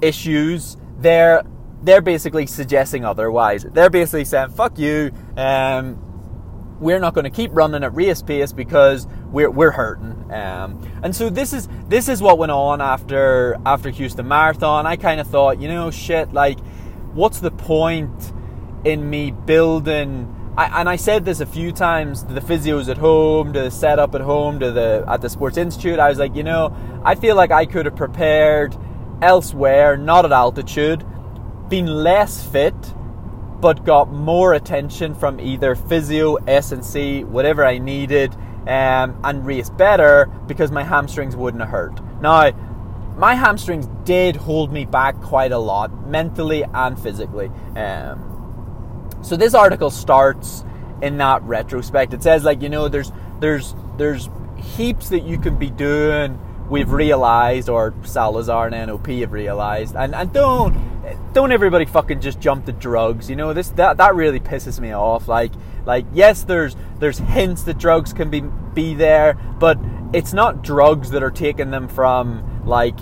issues, 0.00 0.76
they're 0.98 1.42
they're 1.82 2.02
basically 2.02 2.46
suggesting 2.46 3.06
otherwise. 3.06 3.62
They're 3.62 3.90
basically 3.90 4.24
saying, 4.24 4.50
"Fuck 4.50 4.78
you." 4.78 5.12
Um, 5.36 6.09
we're 6.80 6.98
not 6.98 7.14
going 7.14 7.24
to 7.24 7.30
keep 7.30 7.50
running 7.52 7.84
at 7.84 7.94
race 7.94 8.22
pace 8.22 8.52
because 8.52 9.06
we're 9.30 9.50
we're 9.50 9.70
hurting. 9.70 10.32
Um, 10.32 10.80
and 11.02 11.14
so 11.14 11.28
this 11.30 11.52
is 11.52 11.68
this 11.88 12.08
is 12.08 12.22
what 12.22 12.38
went 12.38 12.52
on 12.52 12.80
after 12.80 13.56
after 13.66 13.90
Houston 13.90 14.26
Marathon. 14.26 14.86
I 14.86 14.96
kind 14.96 15.20
of 15.20 15.26
thought, 15.26 15.60
you 15.60 15.68
know, 15.68 15.90
shit, 15.90 16.32
like, 16.32 16.58
what's 17.12 17.40
the 17.40 17.50
point 17.50 18.32
in 18.84 19.08
me 19.08 19.30
building? 19.30 20.36
I, 20.56 20.80
and 20.80 20.88
I 20.88 20.96
said 20.96 21.24
this 21.24 21.40
a 21.40 21.46
few 21.46 21.70
times 21.70 22.24
to 22.24 22.32
the 22.32 22.40
physios 22.40 22.88
at 22.88 22.98
home, 22.98 23.52
to 23.52 23.62
the 23.62 23.70
setup 23.70 24.14
at 24.14 24.20
home, 24.20 24.58
to 24.60 24.72
the 24.72 25.04
at 25.06 25.20
the 25.20 25.28
Sports 25.28 25.56
Institute. 25.56 25.98
I 25.98 26.08
was 26.08 26.18
like, 26.18 26.34
you 26.34 26.42
know, 26.42 26.74
I 27.04 27.14
feel 27.14 27.36
like 27.36 27.50
I 27.50 27.66
could 27.66 27.86
have 27.86 27.96
prepared 27.96 28.76
elsewhere, 29.22 29.96
not 29.96 30.24
at 30.24 30.32
altitude, 30.32 31.04
been 31.68 31.86
less 31.86 32.44
fit, 32.46 32.74
but 33.60 33.84
got 33.84 34.10
more 34.10 34.54
attention 34.54 35.14
from 35.14 35.40
either 35.40 35.74
physio, 35.74 36.36
S 36.46 36.72
and 36.72 36.84
C, 36.84 37.24
whatever 37.24 37.64
I 37.64 37.78
needed 37.78 38.34
um, 38.66 39.18
and 39.24 39.44
race 39.44 39.70
better 39.70 40.26
because 40.46 40.70
my 40.70 40.82
hamstrings 40.82 41.36
wouldn't 41.36 41.62
have 41.62 41.70
hurt. 41.70 42.00
Now, 42.20 42.50
my 43.16 43.34
hamstrings 43.34 43.86
did 44.04 44.36
hold 44.36 44.72
me 44.72 44.86
back 44.86 45.20
quite 45.20 45.52
a 45.52 45.58
lot, 45.58 46.06
mentally 46.06 46.62
and 46.62 46.98
physically. 46.98 47.50
Um, 47.76 49.10
so 49.22 49.36
this 49.36 49.54
article 49.54 49.90
starts 49.90 50.64
in 51.02 51.18
that 51.18 51.42
retrospect. 51.42 52.14
It 52.14 52.22
says 52.22 52.44
like 52.44 52.62
you 52.62 52.68
know 52.68 52.88
there's 52.88 53.12
there's 53.40 53.74
there's 53.96 54.28
heaps 54.56 55.10
that 55.10 55.20
you 55.20 55.38
can 55.38 55.56
be 55.56 55.70
doing. 55.70 56.38
We've 56.70 56.90
realized, 56.90 57.68
or 57.68 57.92
Salazar 58.02 58.68
and 58.68 58.86
NOP 58.86 59.08
have 59.08 59.32
realized, 59.32 59.96
and 59.96 60.14
and 60.14 60.32
don't 60.32 60.74
don't 61.32 61.52
everybody 61.52 61.84
fucking 61.84 62.20
just 62.20 62.40
jump 62.40 62.66
to 62.66 62.72
drugs. 62.72 63.28
You 63.28 63.36
know 63.36 63.52
this 63.52 63.70
that 63.70 63.96
that 63.96 64.14
really 64.14 64.40
pisses 64.40 64.78
me 64.80 64.92
off. 64.92 65.28
Like 65.28 65.52
like 65.84 66.06
yes, 66.12 66.44
there's 66.44 66.76
there's 66.98 67.18
hints 67.18 67.64
that 67.64 67.78
drugs 67.78 68.12
can 68.12 68.30
be 68.30 68.42
be 68.74 68.94
there, 68.94 69.34
but 69.58 69.78
it's 70.12 70.32
not 70.32 70.62
drugs 70.62 71.10
that 71.10 71.22
are 71.22 71.30
taking 71.30 71.70
them 71.70 71.88
from 71.88 72.62
like 72.64 72.98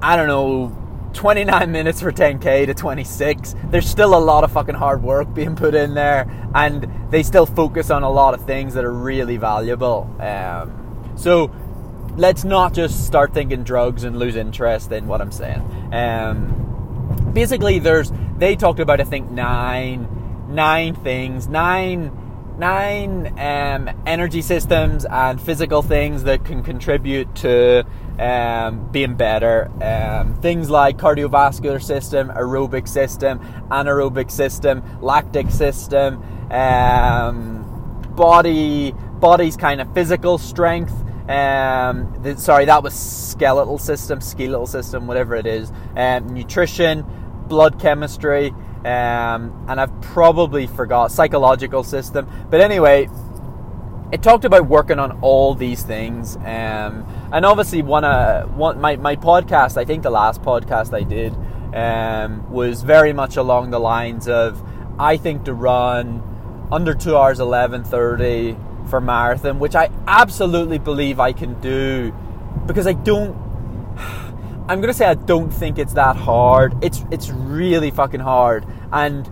I 0.00 0.16
don't 0.16 0.28
know 0.28 0.80
29 1.14 1.70
minutes 1.70 2.00
for 2.00 2.12
10k 2.12 2.66
to 2.66 2.74
26. 2.74 3.54
There's 3.70 3.88
still 3.88 4.14
a 4.14 4.18
lot 4.18 4.44
of 4.44 4.52
fucking 4.52 4.74
hard 4.74 5.02
work 5.02 5.32
being 5.32 5.56
put 5.56 5.74
in 5.74 5.94
there, 5.94 6.28
and 6.54 6.88
they 7.10 7.22
still 7.22 7.46
focus 7.46 7.90
on 7.90 8.02
a 8.02 8.10
lot 8.10 8.34
of 8.34 8.44
things 8.44 8.74
that 8.74 8.84
are 8.84 8.92
really 8.92 9.36
valuable. 9.36 10.14
Um, 10.20 11.12
so 11.16 11.50
let's 12.16 12.44
not 12.44 12.74
just 12.74 13.06
start 13.06 13.34
thinking 13.34 13.64
drugs 13.64 14.04
and 14.04 14.18
lose 14.18 14.36
interest 14.36 14.92
in 14.92 15.06
what 15.06 15.20
I'm 15.20 15.32
saying. 15.32 15.60
Um, 15.92 17.30
basically, 17.32 17.78
there's 17.78 18.12
they 18.38 18.56
talked 18.56 18.80
about 18.80 19.00
I 19.00 19.04
think 19.04 19.30
nine 19.30 20.08
nine 20.48 20.94
things, 20.94 21.48
nine 21.48 22.20
nine 22.58 23.36
um, 23.38 23.90
energy 24.06 24.40
systems 24.40 25.04
and 25.04 25.40
physical 25.40 25.82
things 25.82 26.22
that 26.24 26.44
can 26.44 26.62
contribute 26.62 27.34
to 27.34 27.84
um, 28.18 28.88
being 28.92 29.16
better. 29.16 29.70
Um, 29.82 30.34
things 30.40 30.70
like 30.70 30.96
cardiovascular 30.96 31.82
system, 31.82 32.28
aerobic 32.28 32.86
system, 32.86 33.40
anaerobic 33.70 34.30
system, 34.30 34.82
lactic 35.02 35.50
system, 35.50 36.22
um, 36.52 37.62
body 38.14 38.92
body's 38.92 39.56
kind 39.56 39.80
of 39.80 39.92
physical 39.94 40.38
strength. 40.38 40.94
Um, 41.28 42.14
the, 42.22 42.36
sorry, 42.36 42.66
that 42.66 42.82
was 42.82 42.94
skeletal 42.94 43.78
system, 43.78 44.20
skeletal 44.20 44.66
system, 44.66 45.06
whatever 45.06 45.34
it 45.34 45.46
is. 45.46 45.72
Um, 45.96 46.34
nutrition, 46.34 47.04
blood 47.48 47.80
chemistry, 47.80 48.50
um, 48.84 49.64
and 49.68 49.80
I've 49.80 50.00
probably 50.02 50.66
forgot 50.66 51.10
psychological 51.12 51.82
system. 51.82 52.28
But 52.50 52.60
anyway, 52.60 53.08
it 54.12 54.22
talked 54.22 54.44
about 54.44 54.66
working 54.68 54.98
on 54.98 55.18
all 55.22 55.54
these 55.54 55.82
things, 55.82 56.36
um, 56.36 57.06
and 57.32 57.46
obviously 57.46 57.80
one, 57.82 58.04
uh, 58.04 58.44
one 58.48 58.80
my 58.80 58.96
my 58.96 59.16
podcast. 59.16 59.78
I 59.78 59.84
think 59.86 60.02
the 60.02 60.10
last 60.10 60.42
podcast 60.42 60.92
I 60.94 61.02
did 61.02 61.34
um, 61.74 62.50
was 62.52 62.82
very 62.82 63.14
much 63.14 63.36
along 63.36 63.70
the 63.70 63.80
lines 63.80 64.28
of 64.28 64.62
I 64.98 65.16
think 65.16 65.44
to 65.46 65.54
run 65.54 66.22
under 66.70 66.94
two 66.94 67.16
hours 67.16 67.40
eleven 67.40 67.82
thirty 67.82 68.56
for 68.88 69.00
marathon, 69.00 69.58
which 69.58 69.74
I 69.74 69.90
absolutely 70.06 70.78
believe 70.78 71.20
I 71.20 71.32
can 71.32 71.60
do 71.60 72.14
because 72.66 72.86
I 72.86 72.92
don't 72.92 73.36
I'm 74.66 74.80
gonna 74.80 74.94
say 74.94 75.04
I 75.04 75.14
don't 75.14 75.50
think 75.50 75.78
it's 75.78 75.92
that 75.92 76.16
hard. 76.16 76.82
It's 76.82 77.04
it's 77.10 77.28
really 77.28 77.90
fucking 77.90 78.20
hard, 78.20 78.64
and 78.90 79.30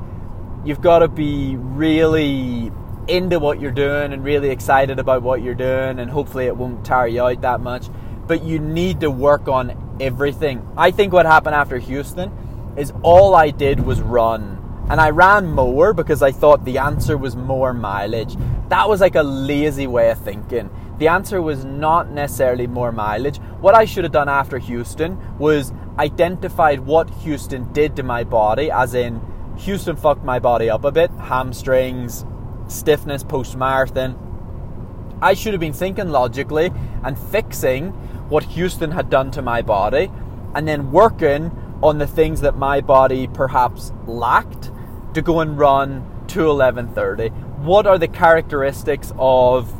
you've 0.62 0.82
got 0.82 0.98
to 0.98 1.08
be 1.08 1.56
really 1.56 2.70
into 3.08 3.38
what 3.38 3.58
you're 3.58 3.72
doing 3.72 4.12
and 4.12 4.22
really 4.22 4.50
excited 4.50 4.98
about 4.98 5.22
what 5.22 5.42
you're 5.42 5.54
doing, 5.54 5.98
and 5.98 6.10
hopefully 6.10 6.46
it 6.46 6.56
won't 6.56 6.84
tire 6.84 7.06
you 7.06 7.22
out 7.22 7.40
that 7.40 7.60
much. 7.60 7.88
But 8.26 8.44
you 8.44 8.58
need 8.58 9.00
to 9.00 9.10
work 9.10 9.48
on 9.48 9.96
everything. 10.00 10.68
I 10.76 10.90
think 10.90 11.14
what 11.14 11.24
happened 11.24 11.54
after 11.54 11.78
Houston 11.78 12.30
is 12.76 12.92
all 13.02 13.34
I 13.34 13.50
did 13.50 13.80
was 13.80 14.02
run. 14.02 14.61
And 14.92 15.00
I 15.00 15.08
ran 15.08 15.46
more 15.46 15.94
because 15.94 16.22
I 16.22 16.32
thought 16.32 16.66
the 16.66 16.76
answer 16.76 17.16
was 17.16 17.34
more 17.34 17.72
mileage. 17.72 18.36
That 18.68 18.90
was 18.90 19.00
like 19.00 19.14
a 19.14 19.22
lazy 19.22 19.86
way 19.86 20.10
of 20.10 20.18
thinking. 20.18 20.68
The 20.98 21.08
answer 21.08 21.40
was 21.40 21.64
not 21.64 22.10
necessarily 22.10 22.66
more 22.66 22.92
mileage. 22.92 23.38
What 23.62 23.74
I 23.74 23.86
should 23.86 24.04
have 24.04 24.12
done 24.12 24.28
after 24.28 24.58
Houston 24.58 25.16
was 25.38 25.72
identified 25.98 26.80
what 26.80 27.08
Houston 27.08 27.72
did 27.72 27.96
to 27.96 28.02
my 28.02 28.22
body, 28.22 28.70
as 28.70 28.92
in 28.92 29.22
Houston 29.60 29.96
fucked 29.96 30.24
my 30.24 30.38
body 30.38 30.68
up 30.68 30.84
a 30.84 30.92
bit, 30.92 31.10
hamstrings, 31.12 32.26
stiffness 32.68 33.24
post 33.24 33.56
marathon. 33.56 34.14
I 35.22 35.32
should 35.32 35.54
have 35.54 35.60
been 35.60 35.72
thinking 35.72 36.10
logically 36.10 36.70
and 37.02 37.18
fixing 37.18 37.92
what 38.28 38.44
Houston 38.44 38.90
had 38.90 39.08
done 39.08 39.30
to 39.30 39.40
my 39.40 39.62
body 39.62 40.12
and 40.54 40.68
then 40.68 40.92
working 40.92 41.50
on 41.82 41.96
the 41.96 42.06
things 42.06 42.42
that 42.42 42.58
my 42.58 42.82
body 42.82 43.26
perhaps 43.26 43.90
lacked 44.06 44.70
to 45.14 45.22
go 45.22 45.40
and 45.40 45.58
run 45.58 46.04
to 46.28 46.40
11:30. 46.40 47.30
What 47.62 47.86
are 47.86 47.98
the 47.98 48.08
characteristics 48.08 49.12
of 49.18 49.72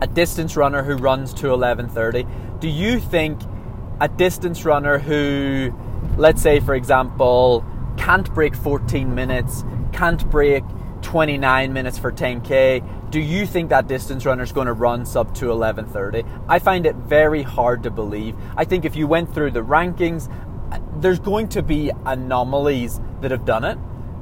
a 0.00 0.06
distance 0.06 0.56
runner 0.56 0.82
who 0.82 0.96
runs 0.96 1.34
to 1.34 1.48
11:30? 1.48 2.26
Do 2.60 2.68
you 2.68 2.98
think 2.98 3.40
a 4.00 4.08
distance 4.08 4.64
runner 4.64 4.98
who 4.98 5.74
let's 6.16 6.42
say 6.42 6.60
for 6.60 6.74
example 6.74 7.64
can't 7.96 8.32
break 8.34 8.54
14 8.56 9.14
minutes, 9.14 9.64
can't 9.92 10.28
break 10.30 10.64
29 11.02 11.72
minutes 11.72 11.98
for 11.98 12.12
10k, 12.12 12.82
do 13.10 13.20
you 13.20 13.46
think 13.46 13.70
that 13.70 13.88
distance 13.88 14.24
runner 14.24 14.42
is 14.42 14.52
going 14.52 14.66
to 14.66 14.72
run 14.72 15.04
sub 15.04 15.34
to 15.34 15.46
11:30? 15.46 16.24
I 16.48 16.58
find 16.58 16.86
it 16.86 16.96
very 16.96 17.42
hard 17.42 17.82
to 17.82 17.90
believe. 17.90 18.36
I 18.56 18.64
think 18.64 18.84
if 18.84 18.96
you 18.96 19.06
went 19.06 19.34
through 19.34 19.50
the 19.50 19.62
rankings, 19.62 20.30
uh, 20.72 20.78
there's 21.00 21.18
going 21.18 21.48
to 21.48 21.62
be 21.62 21.90
anomalies 22.06 23.00
that 23.20 23.30
have 23.30 23.44
done 23.44 23.64
it. 23.64 23.78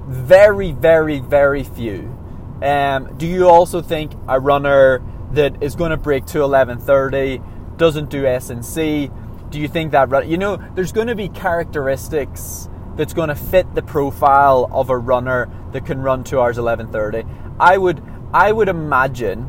Very, 0.08 0.72
very, 0.72 1.20
very 1.20 1.62
few. 1.62 2.16
Um, 2.62 3.14
do 3.18 3.26
you 3.26 3.46
also 3.46 3.82
think 3.82 4.12
a 4.26 4.40
runner 4.40 5.02
that 5.32 5.62
is 5.62 5.76
going 5.76 5.90
to 5.90 5.98
break 5.98 6.24
to 6.26 6.38
11:30 6.38 7.42
doesn't 7.76 8.08
do 8.08 8.24
S 8.24 8.48
and 8.48 8.64
C? 8.64 9.10
Do 9.50 9.60
you 9.60 9.68
think 9.68 9.92
that 9.92 10.26
you 10.26 10.38
know 10.38 10.56
there's 10.74 10.92
going 10.92 11.08
to 11.08 11.14
be 11.14 11.28
characteristics 11.28 12.70
that's 12.96 13.12
going 13.12 13.28
to 13.28 13.34
fit 13.34 13.74
the 13.74 13.82
profile 13.82 14.68
of 14.72 14.88
a 14.88 14.96
runner 14.96 15.48
that 15.72 15.84
can 15.84 16.00
run 16.00 16.24
2 16.24 16.40
hours 16.40 16.56
11:30? 16.56 17.26
I 17.60 17.76
would 17.76 18.02
I 18.32 18.50
would 18.50 18.68
imagine 18.68 19.46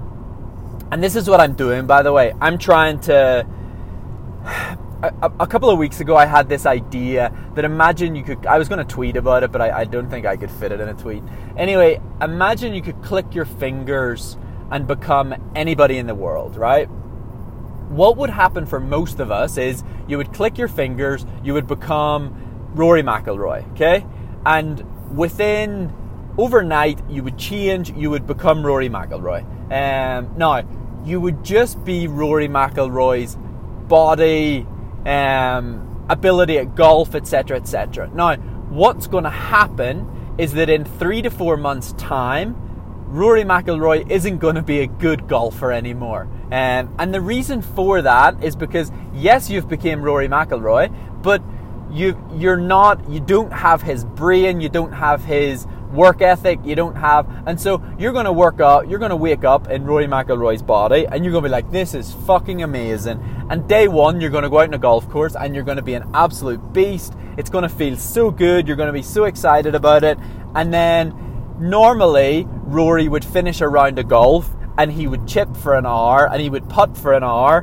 and 0.92 1.02
this 1.02 1.16
is 1.16 1.30
what 1.30 1.40
I'm 1.40 1.54
doing 1.54 1.88
by 1.88 2.04
the 2.04 2.12
way. 2.12 2.34
I'm 2.42 2.58
trying 2.58 3.00
to 3.02 3.48
a, 5.02 5.32
a, 5.40 5.48
couple 5.48 5.70
of 5.70 5.78
weeks 5.78 6.02
ago, 6.02 6.16
I 6.16 6.26
had 6.26 6.50
this 6.50 6.66
idea 6.66 7.34
that 7.56 7.64
imagine 7.64 8.16
you 8.16 8.24
could. 8.24 8.46
I 8.46 8.58
was 8.58 8.68
going 8.68 8.86
to 8.86 8.94
tweet 8.94 9.16
about 9.16 9.44
it, 9.44 9.52
but 9.52 9.62
I, 9.62 9.80
I, 9.80 9.86
don't 9.86 10.10
think 10.10 10.26
I 10.26 10.36
could 10.36 10.52
fit 10.52 10.72
it 10.72 10.80
in 10.80 10.90
a 10.90 10.94
tweet. 10.94 11.24
Anyway, 11.58 12.02
imagine 12.22 12.74
you 12.74 12.82
could 12.82 13.02
click 13.02 13.34
your 13.34 13.46
fingers 13.46 14.38
and 14.72 14.88
become 14.88 15.34
anybody 15.56 15.98
in 15.98 16.08
the 16.08 16.16
world, 16.16 16.58
right? 16.58 16.86
What 17.90 18.18
would 18.18 18.30
happen 18.30 18.66
for 18.66 18.80
most 18.80 19.20
of 19.20 19.32
us 19.32 19.58
is 19.58 19.84
you 20.08 20.18
would 20.18 20.34
click 20.34 20.58
your 20.58 20.68
fingers, 20.68 21.26
you 21.44 21.54
would 21.54 21.66
become 21.66 22.70
Rory 22.76 23.02
McIlroy, 23.02 23.72
okay? 23.72 24.06
And 24.46 25.16
within 25.16 25.94
overnight, 26.38 27.02
you 27.10 27.24
would 27.24 27.38
change, 27.38 27.92
you 27.92 28.10
would 28.10 28.28
become 28.28 28.66
Rory 28.66 28.90
McIlroy. 28.90 29.44
Um, 29.72 30.38
now, 30.38 30.64
you 31.06 31.22
would 31.22 31.44
just 31.44 31.84
be 31.84 32.08
Rory 32.08 32.48
McIlroy's 32.48 33.38
body, 33.88 34.68
um, 35.06 36.06
ability 36.10 36.58
at 36.58 36.76
golf, 36.76 37.16
etc., 37.16 37.58
etc. 37.58 38.10
Now, 38.14 38.36
what's 38.70 39.08
going 39.08 39.24
to 39.24 39.30
happen 39.30 40.36
is 40.38 40.54
that 40.54 40.70
in 40.70 40.86
three 40.86 41.22
to 41.22 41.30
four 41.30 41.58
months' 41.58 41.94
time, 41.94 42.56
Rory 43.08 43.44
McIlroy 43.44 44.10
isn't 44.10 44.38
going 44.38 44.56
to 44.56 44.62
be 44.62 44.82
a 44.82 44.88
good 44.88 45.28
golfer 45.28 45.72
anymore. 45.72 46.30
Um, 46.52 46.94
and 47.00 47.14
the 47.14 47.22
reason 47.22 47.62
for 47.62 48.02
that 48.02 48.44
is 48.44 48.56
because 48.56 48.92
yes, 49.14 49.50
you've 49.50 49.68
become 49.68 50.02
Rory 50.02 50.28
McIlroy, 50.28 50.94
but 51.24 51.42
you 51.92 52.16
you're 52.36 52.58
not 52.58 53.10
you 53.10 53.20
don't 53.20 53.52
have 53.52 53.82
his 53.82 54.06
brain, 54.06 54.62
you 54.62 54.70
don't 54.70 54.92
have 54.92 55.24
his 55.26 55.66
work 55.92 56.22
ethic, 56.22 56.60
you 56.64 56.76
don't 56.76 56.96
have, 56.96 57.28
and 57.48 57.60
so 57.60 57.82
you're 57.98 58.14
going 58.14 58.26
to 58.26 58.32
work 58.32 58.60
out, 58.60 58.88
you're 58.88 59.00
going 59.00 59.10
to 59.10 59.16
wake 59.16 59.44
up 59.44 59.70
in 59.70 59.86
Rory 59.86 60.06
McIlroy's 60.06 60.62
body, 60.62 61.08
and 61.08 61.24
you're 61.24 61.32
going 61.32 61.44
to 61.44 61.50
be 61.50 61.52
like, 61.52 61.72
this 61.72 61.94
is 61.94 62.14
fucking 62.26 62.62
amazing. 62.64 63.20
And 63.50 63.68
day 63.68 63.88
one, 63.88 64.22
you're 64.22 64.30
going 64.30 64.44
to 64.44 64.50
go 64.50 64.60
out 64.60 64.68
in 64.68 64.74
a 64.74 64.80
golf 64.80 65.10
course, 65.10 65.36
and 65.36 65.56
you're 65.56 65.64
going 65.64 65.78
to 65.78 65.84
be 65.84 65.96
an 65.96 66.10
absolute 66.14 66.74
beast. 66.74 67.14
It's 67.38 67.50
going 67.50 67.64
to 67.64 67.70
feel 67.70 67.98
so 67.98 68.32
good. 68.32 68.68
You're 68.68 68.78
going 68.78 68.88
to 68.88 68.94
be 68.94 69.02
so 69.02 69.26
excited 69.26 69.76
about 69.76 70.04
it, 70.04 70.18
and 70.56 70.74
then 70.74 71.14
normally 71.60 72.48
Rory 72.48 73.08
would 73.08 73.26
finish 73.26 73.62
a 73.62 73.68
round 73.68 74.00
of 74.00 74.08
golf, 74.08 74.50
and 74.78 74.92
he 74.92 75.08
would 75.08 75.28
chip 75.28 75.58
for 75.58 75.76
an 75.76 75.86
hour, 75.86 76.30
and 76.32 76.42
he 76.42 76.50
would 76.50 76.70
putt 76.70 76.98
for 76.98 77.14
an 77.14 77.24
hour. 77.24 77.62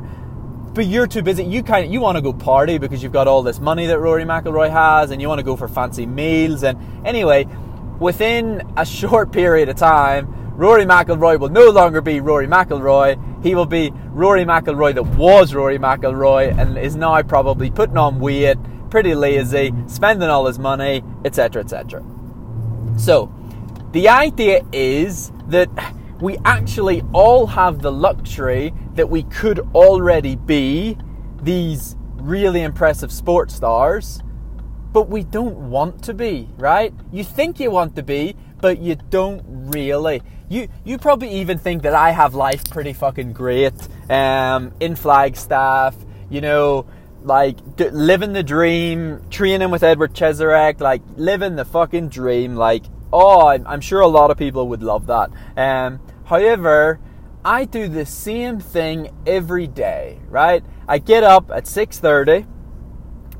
But 0.73 0.85
you're 0.85 1.07
too 1.07 1.23
busy. 1.23 1.43
You 1.43 1.63
kind 1.63 1.85
of 1.85 1.91
you 1.91 2.01
want 2.01 2.17
to 2.17 2.21
go 2.21 2.31
party 2.31 2.77
because 2.77 3.01
you've 3.01 3.11
got 3.11 3.27
all 3.27 3.41
this 3.41 3.59
money 3.59 3.87
that 3.87 3.97
Rory 3.97 4.25
McIlroy 4.25 4.69
has, 4.69 5.09
and 5.09 5.19
you 5.19 5.27
want 5.27 5.39
to 5.39 5.43
go 5.43 5.55
for 5.55 5.67
fancy 5.67 6.05
meals. 6.05 6.63
And 6.63 6.77
anyway, 7.03 7.47
within 7.99 8.61
a 8.77 8.85
short 8.85 9.31
period 9.31 9.69
of 9.69 9.75
time, 9.75 10.33
Rory 10.55 10.85
McIlroy 10.85 11.39
will 11.39 11.49
no 11.49 11.69
longer 11.69 12.01
be 12.01 12.19
Rory 12.19 12.47
McIlroy. 12.47 13.43
He 13.43 13.53
will 13.53 13.65
be 13.67 13.91
Rory 14.07 14.43
McIlroy 14.43 14.95
that 14.95 15.03
was 15.03 15.53
Rory 15.53 15.77
McIlroy 15.77 16.57
and 16.57 16.77
is 16.77 16.95
now 16.95 17.21
probably 17.21 17.69
putting 17.69 17.97
on 17.97 18.19
weight, 18.19 18.57
pretty 18.89 19.13
lazy, 19.13 19.71
spending 19.85 20.29
all 20.29 20.47
his 20.47 20.57
money, 20.57 21.03
etc., 21.25 21.61
etc. 21.61 22.03
So, 22.97 23.31
the 23.91 24.09
idea 24.09 24.65
is 24.71 25.31
that 25.47 25.69
we 26.19 26.37
actually 26.43 27.03
all 27.13 27.45
have 27.45 27.81
the 27.83 27.91
luxury 27.91 28.73
that 28.95 29.09
we 29.09 29.23
could 29.23 29.59
already 29.75 30.35
be 30.35 30.97
these 31.43 31.95
really 32.15 32.63
impressive 32.63 33.11
sports 33.11 33.53
stars 33.53 34.21
but 34.91 35.09
we 35.09 35.23
don't 35.23 35.69
want 35.69 36.03
to 36.03 36.13
be, 36.13 36.49
right? 36.57 36.93
You 37.11 37.23
think 37.23 37.59
you 37.59 37.71
want 37.71 37.95
to 37.95 38.03
be, 38.03 38.35
but 38.61 38.79
you 38.79 38.95
don't 39.09 39.43
really. 39.45 40.21
You 40.49 40.69
you 40.83 40.97
probably 40.97 41.29
even 41.29 41.57
think 41.57 41.83
that 41.83 41.93
I 41.93 42.11
have 42.11 42.33
life 42.33 42.69
pretty 42.69 42.93
fucking 42.93 43.33
great. 43.33 43.73
Um, 44.09 44.73
in 44.79 44.95
Flagstaff, 44.95 45.95
you 46.29 46.41
know, 46.41 46.85
like 47.23 47.75
d- 47.75 47.89
living 47.89 48.33
the 48.33 48.43
dream, 48.43 49.21
training 49.29 49.71
with 49.71 49.83
Edward 49.83 50.13
Cheserek, 50.13 50.79
like 50.79 51.01
living 51.15 51.55
the 51.55 51.65
fucking 51.65 52.09
dream. 52.09 52.55
Like, 52.55 52.85
oh, 53.11 53.47
I'm, 53.47 53.67
I'm 53.67 53.81
sure 53.81 53.99
a 53.99 54.07
lot 54.07 54.31
of 54.31 54.37
people 54.37 54.69
would 54.69 54.83
love 54.83 55.07
that. 55.07 55.31
Um, 55.57 55.99
however, 56.25 56.99
I 57.43 57.65
do 57.65 57.87
the 57.87 58.05
same 58.05 58.59
thing 58.59 59.11
every 59.25 59.67
day, 59.67 60.19
right? 60.29 60.63
I 60.87 60.99
get 60.99 61.23
up 61.23 61.51
at 61.51 61.67
six 61.67 61.99
thirty. 61.99 62.45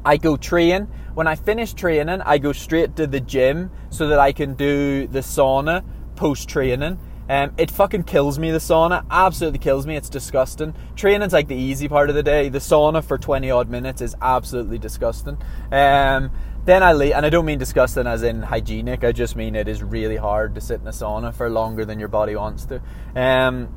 I 0.04 0.18
go 0.18 0.38
train 0.38 0.88
when 1.18 1.26
I 1.26 1.34
finish 1.34 1.74
training, 1.74 2.22
I 2.22 2.38
go 2.38 2.54
straight 2.54 2.96
to 2.98 3.08
the 3.08 3.20
gym 3.20 3.72
so 3.90 4.10
that 4.10 4.20
I 4.20 4.32
can 4.32 4.54
do 4.54 5.08
the 5.08 5.22
sauna 5.22 5.84
post 6.16 6.48
training. 6.48 7.00
Um, 7.28 7.54
it 7.58 7.72
fucking 7.72 8.04
kills 8.04 8.38
me, 8.38 8.52
the 8.52 8.60
sauna. 8.60 9.04
Absolutely 9.10 9.58
kills 9.58 9.88
me. 9.88 9.96
It's 9.96 10.10
disgusting. 10.10 10.76
Training's 10.96 11.34
like 11.34 11.48
the 11.48 11.56
easy 11.56 11.88
part 11.88 12.12
of 12.12 12.16
the 12.16 12.22
day. 12.22 12.50
The 12.50 12.60
sauna 12.60 13.04
for 13.04 13.18
20 13.18 13.50
odd 13.50 13.68
minutes 13.68 14.00
is 14.04 14.16
absolutely 14.22 14.78
disgusting. 14.78 15.40
Um, 15.72 16.30
then 16.66 16.84
I 16.84 16.94
leave, 16.94 17.14
and 17.14 17.26
I 17.26 17.32
don't 17.32 17.46
mean 17.46 17.58
disgusting 17.58 18.06
as 18.06 18.22
in 18.22 18.44
hygienic, 18.44 19.04
I 19.04 19.12
just 19.12 19.36
mean 19.36 19.56
it 19.56 19.68
is 19.68 19.82
really 19.82 20.18
hard 20.18 20.54
to 20.54 20.62
sit 20.62 20.82
in 20.82 20.88
a 20.88 20.92
sauna 20.92 21.34
for 21.34 21.50
longer 21.50 21.84
than 21.84 21.98
your 21.98 22.10
body 22.10 22.36
wants 22.36 22.66
to. 22.66 22.80
Um, 23.16 23.70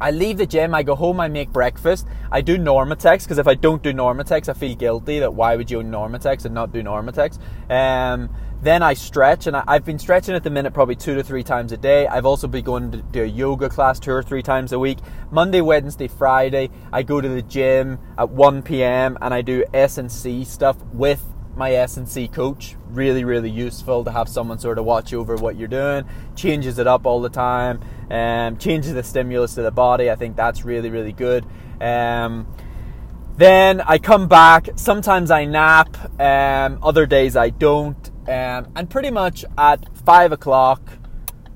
I 0.00 0.10
leave 0.10 0.38
the 0.38 0.46
gym, 0.46 0.74
I 0.74 0.82
go 0.82 0.94
home, 0.94 1.20
I 1.20 1.28
make 1.28 1.50
breakfast. 1.50 2.06
I 2.30 2.40
do 2.40 2.56
Normatecs 2.56 3.24
because 3.24 3.38
if 3.38 3.48
I 3.48 3.54
don't 3.54 3.82
do 3.82 3.92
Normatecs, 3.92 4.48
I 4.48 4.52
feel 4.52 4.74
guilty 4.74 5.18
that 5.20 5.34
why 5.34 5.56
would 5.56 5.70
you 5.70 5.78
own 5.78 5.90
Normatecs 5.90 6.44
and 6.44 6.54
not 6.54 6.72
do 6.72 6.82
Normatecs? 6.82 7.38
Um, 7.70 8.30
then 8.60 8.82
I 8.82 8.94
stretch, 8.94 9.46
and 9.46 9.56
I, 9.56 9.74
have 9.74 9.84
been 9.84 10.00
stretching 10.00 10.34
at 10.34 10.42
the 10.42 10.50
minute 10.50 10.74
probably 10.74 10.96
two 10.96 11.14
to 11.14 11.22
three 11.22 11.44
times 11.44 11.70
a 11.70 11.76
day. 11.76 12.08
I've 12.08 12.26
also 12.26 12.48
been 12.48 12.64
going 12.64 12.90
to 12.90 12.98
do 12.98 13.22
a 13.22 13.26
yoga 13.26 13.68
class 13.68 14.00
two 14.00 14.10
or 14.10 14.22
three 14.22 14.42
times 14.42 14.72
a 14.72 14.78
week. 14.78 14.98
Monday, 15.30 15.60
Wednesday, 15.60 16.08
Friday, 16.08 16.70
I 16.92 17.04
go 17.04 17.20
to 17.20 17.28
the 17.28 17.42
gym 17.42 18.00
at 18.18 18.30
1 18.30 18.62
p.m. 18.62 19.16
and 19.22 19.32
I 19.32 19.42
do 19.42 19.64
S 19.72 19.98
and 19.98 20.10
C 20.10 20.44
stuff 20.44 20.76
with 20.92 21.24
my 21.58 21.72
S&C 21.72 22.28
coach. 22.28 22.76
Really, 22.88 23.24
really 23.24 23.50
useful 23.50 24.04
to 24.04 24.10
have 24.10 24.28
someone 24.28 24.58
sort 24.58 24.78
of 24.78 24.84
watch 24.84 25.12
over 25.12 25.36
what 25.36 25.56
you're 25.56 25.68
doing. 25.68 26.04
Changes 26.36 26.78
it 26.78 26.86
up 26.86 27.04
all 27.04 27.20
the 27.20 27.28
time. 27.28 27.80
Um, 28.10 28.56
changes 28.56 28.94
the 28.94 29.02
stimulus 29.02 29.54
to 29.54 29.62
the 29.62 29.70
body. 29.70 30.10
I 30.10 30.16
think 30.16 30.36
that's 30.36 30.64
really, 30.64 30.90
really 30.90 31.12
good. 31.12 31.44
Um, 31.80 32.46
then 33.36 33.80
I 33.82 33.98
come 33.98 34.26
back. 34.28 34.70
Sometimes 34.76 35.30
I 35.30 35.44
nap. 35.44 35.96
Um, 36.20 36.78
other 36.82 37.06
days 37.06 37.36
I 37.36 37.50
don't. 37.50 38.10
Um, 38.28 38.72
and 38.74 38.90
pretty 38.90 39.10
much 39.10 39.44
at 39.56 39.96
five 40.04 40.32
o'clock, 40.32 40.82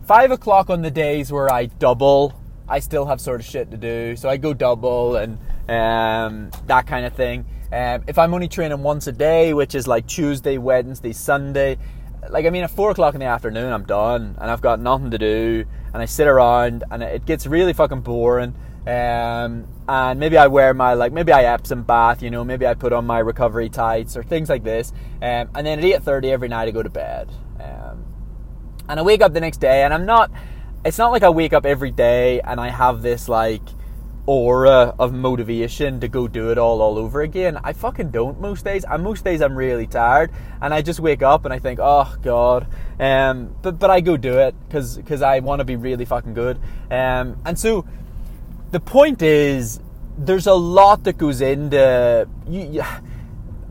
five 0.06 0.30
o'clock 0.30 0.70
on 0.70 0.82
the 0.82 0.90
days 0.90 1.32
where 1.32 1.52
I 1.52 1.66
double, 1.66 2.34
I 2.68 2.78
still 2.78 3.06
have 3.06 3.20
sort 3.20 3.40
of 3.40 3.46
shit 3.46 3.70
to 3.72 3.76
do. 3.76 4.16
So 4.16 4.28
I 4.28 4.36
go 4.36 4.54
double 4.54 5.16
and 5.16 5.38
um, 5.68 6.50
that 6.66 6.86
kind 6.86 7.04
of 7.04 7.14
thing. 7.14 7.44
Um, 7.72 8.04
if 8.06 8.18
I'm 8.18 8.32
only 8.32 8.48
training 8.48 8.82
once 8.82 9.06
a 9.06 9.12
day, 9.12 9.52
which 9.54 9.74
is 9.74 9.86
like 9.86 10.06
Tuesday, 10.06 10.58
Wednesday, 10.58 11.12
Sunday, 11.12 11.78
like 12.30 12.46
I 12.46 12.50
mean, 12.50 12.64
at 12.64 12.70
four 12.70 12.90
o'clock 12.90 13.14
in 13.14 13.20
the 13.20 13.26
afternoon, 13.26 13.72
I'm 13.72 13.85
done 13.85 14.37
and 14.40 14.50
I've 14.50 14.61
got 14.61 14.80
nothing 14.80 15.11
to 15.11 15.18
do, 15.18 15.64
and 15.92 16.02
I 16.02 16.06
sit 16.06 16.26
around 16.26 16.85
and 16.90 17.02
it 17.02 17.26
gets 17.26 17.46
really 17.46 17.72
fucking 17.72 18.00
boring. 18.00 18.54
Um, 18.87 19.68
and 19.88 20.18
maybe 20.18 20.37
I 20.37 20.48
wear 20.48 20.74
my 20.74 20.94
like 20.94 21.12
maybe 21.12 21.32
I 21.32 21.44
Epsom 21.44 21.82
bath, 21.85 22.22
you 22.22 22.30
know, 22.30 22.44
maybe 22.44 22.66
I 22.66 22.74
put 22.74 22.92
on 22.92 23.06
my 23.06 23.20
recovery 23.20 23.68
tights 23.68 24.16
or 24.16 24.22
things 24.22 24.48
like 24.48 24.64
this. 24.64 24.92
Um, 25.20 25.50
and 25.54 25.66
then 25.66 25.78
at 25.78 25.85
eight 25.85 26.02
thirty 26.02 26.30
every 26.30 26.48
night 26.48 26.68
I 26.68 26.70
go 26.72 26.82
to 26.82 26.90
bed. 26.90 27.30
Um, 27.61 28.04
and 28.88 28.98
I 28.98 29.02
wake 29.02 29.22
up 29.22 29.32
the 29.32 29.40
next 29.40 29.58
day, 29.58 29.82
and 29.82 29.94
I'm 29.94 30.06
not. 30.06 30.30
It's 30.85 30.98
not 30.98 31.12
like 31.12 31.22
I 31.22 31.30
wake 31.30 31.52
up 31.52 31.64
every 31.64 31.92
day 31.92 32.40
and 32.40 32.61
I 32.61 32.68
have 32.68 33.02
this 33.02 33.28
like 33.28 33.62
aura 34.26 34.94
of 34.98 35.12
motivation 35.12 35.98
to 36.00 36.08
go 36.08 36.28
do 36.28 36.50
it 36.50 36.58
all 36.58 36.80
all 36.80 36.96
over 36.96 37.22
again. 37.22 37.58
I 37.64 37.72
fucking 37.72 38.11
don't 38.11 38.40
most 38.40 38.64
days. 38.64 38.85
And 38.88 39.02
most 39.02 39.24
days 39.24 39.42
I'm 39.42 39.56
really 39.56 39.87
tired 39.87 40.30
and 40.61 40.72
I 40.72 40.82
just 40.82 41.00
wake 41.00 41.22
up 41.22 41.44
and 41.44 41.52
I 41.52 41.58
think, 41.58 41.80
"Oh 41.82 42.14
god." 42.22 42.66
Um 43.00 43.56
but 43.62 43.78
but 43.78 43.90
I 43.90 44.00
go 44.00 44.16
do 44.16 44.38
it 44.38 44.54
cuz 44.70 45.00
cuz 45.04 45.22
I 45.22 45.40
want 45.40 45.61
to 45.61 45.64
be 45.64 45.76
really 45.76 46.04
fucking 46.04 46.35
good. 46.35 46.58
Um 46.90 47.37
and 47.44 47.58
so 47.58 47.85
the 48.70 48.80
point 48.80 49.22
is 49.22 49.80
there's 50.16 50.46
a 50.46 50.54
lot 50.54 51.04
that 51.04 51.18
goes 51.18 51.40
into 51.40 52.28
you, 52.48 52.61
you, 52.61 52.82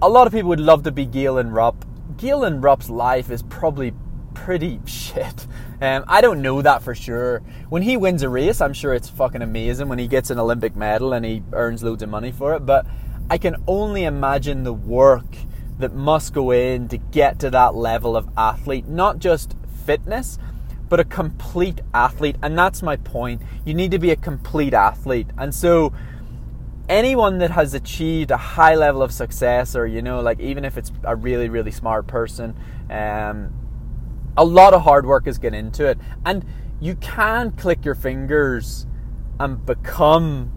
a 0.02 0.10
lot 0.10 0.28
of 0.28 0.34
people 0.34 0.50
would 0.50 0.60
love 0.60 0.84
to 0.84 0.92
be 0.92 1.06
Galen 1.06 1.52
Rupp. 1.52 1.86
Galen 2.18 2.62
Rupp's 2.62 2.90
life 2.90 3.32
is 3.32 3.42
probably 3.44 3.94
pretty 4.34 4.80
shit. 4.86 5.48
Um, 5.82 6.04
I 6.08 6.22
don't 6.22 6.42
know 6.42 6.62
that 6.62 6.84
for 6.84 6.96
sure. 6.96 7.40
When 7.70 7.82
he 7.82 7.98
wins 7.98 8.24
a 8.24 8.30
race, 8.30 8.62
I'm 8.62 8.74
sure 8.74 8.94
it's 8.94 9.10
fucking 9.10 9.42
amazing 9.42 9.90
when 9.90 10.00
he 10.00 10.08
gets 10.08 10.30
an 10.30 10.40
Olympic 10.40 10.76
medal 10.76 11.14
and 11.14 11.26
he 11.26 11.44
earns 11.54 11.84
loads 11.84 12.04
of 12.04 12.10
money 12.10 12.32
for 12.32 12.56
it. 12.56 12.66
But 12.66 12.86
I 13.30 13.38
can 13.38 13.56
only 13.68 14.04
imagine 14.04 14.64
the 14.64 14.74
work 14.74 15.26
that 15.80 15.94
must 15.94 16.34
go 16.34 16.52
in 16.52 16.88
to 16.90 16.98
get 16.98 17.40
to 17.40 17.50
that 17.50 17.76
level 17.76 18.16
of 18.16 18.30
athlete, 18.38 18.88
not 18.88 19.20
just 19.20 19.56
fitness, 19.86 20.38
but 20.90 21.00
a 21.00 21.04
complete 21.04 21.82
athlete. 21.94 22.36
And 22.44 22.58
that's 22.58 22.82
my 22.82 22.98
point. 22.98 23.42
You 23.66 23.74
need 23.74 23.92
to 23.92 24.00
be 24.00 24.12
a 24.12 24.16
complete 24.16 24.74
athlete. 24.74 25.28
And 25.38 25.56
so, 25.56 25.94
anyone 26.90 27.38
that 27.38 27.52
has 27.52 27.74
achieved 27.74 28.32
a 28.32 28.38
high 28.38 28.76
level 28.76 29.02
of 29.02 29.14
success, 29.14 29.76
or 29.76 29.88
you 29.88 30.02
know, 30.02 30.22
like 30.22 30.40
even 30.40 30.66
if 30.66 30.78
it's 30.78 30.92
a 31.04 31.16
really, 31.16 31.50
really 31.50 31.72
smart 31.72 32.08
person, 32.08 32.56
um, 32.90 33.54
a 34.38 34.46
lot 34.46 34.74
of 34.74 34.82
hard 34.82 35.06
work 35.06 35.28
is 35.28 35.38
getting 35.38 35.60
into 35.60 35.86
it. 35.86 35.98
And 36.26 36.46
you 36.80 36.96
can 36.96 37.52
click 37.52 37.86
your 37.86 37.96
fingers 37.96 38.88
and 39.40 39.66
become 39.66 40.52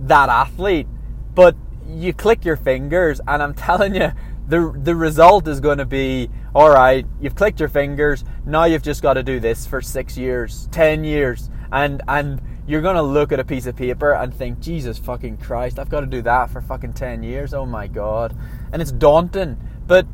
that 0.00 0.28
athlete, 0.28 0.86
but 1.34 1.56
you 1.86 2.12
click 2.12 2.44
your 2.44 2.56
fingers, 2.56 3.20
and 3.26 3.42
I'm 3.42 3.54
telling 3.68 3.94
you, 3.94 4.12
the 4.48 4.76
the 4.82 4.94
result 4.94 5.46
is 5.46 5.60
going 5.60 5.78
to 5.78 5.86
be 5.86 6.28
all 6.54 6.70
right. 6.70 7.06
You've 7.20 7.36
clicked 7.36 7.60
your 7.60 7.68
fingers. 7.68 8.24
Now 8.44 8.64
you've 8.64 8.82
just 8.82 9.02
got 9.02 9.14
to 9.14 9.22
do 9.22 9.38
this 9.40 9.66
for 9.66 9.80
six 9.80 10.18
years, 10.18 10.68
ten 10.72 11.04
years, 11.04 11.48
and 11.70 12.02
and 12.08 12.40
you're 12.66 12.82
going 12.82 12.96
to 12.96 13.02
look 13.02 13.32
at 13.32 13.40
a 13.40 13.44
piece 13.44 13.66
of 13.66 13.74
paper 13.74 14.12
and 14.14 14.32
think, 14.32 14.60
Jesus 14.60 14.96
fucking 14.98 15.38
Christ, 15.38 15.80
I've 15.80 15.88
got 15.88 16.00
to 16.00 16.06
do 16.06 16.22
that 16.22 16.50
for 16.50 16.60
fucking 16.60 16.92
ten 16.92 17.22
years. 17.22 17.54
Oh 17.54 17.66
my 17.66 17.86
god, 17.86 18.36
and 18.72 18.82
it's 18.82 18.92
daunting, 18.92 19.56
but 19.86 20.06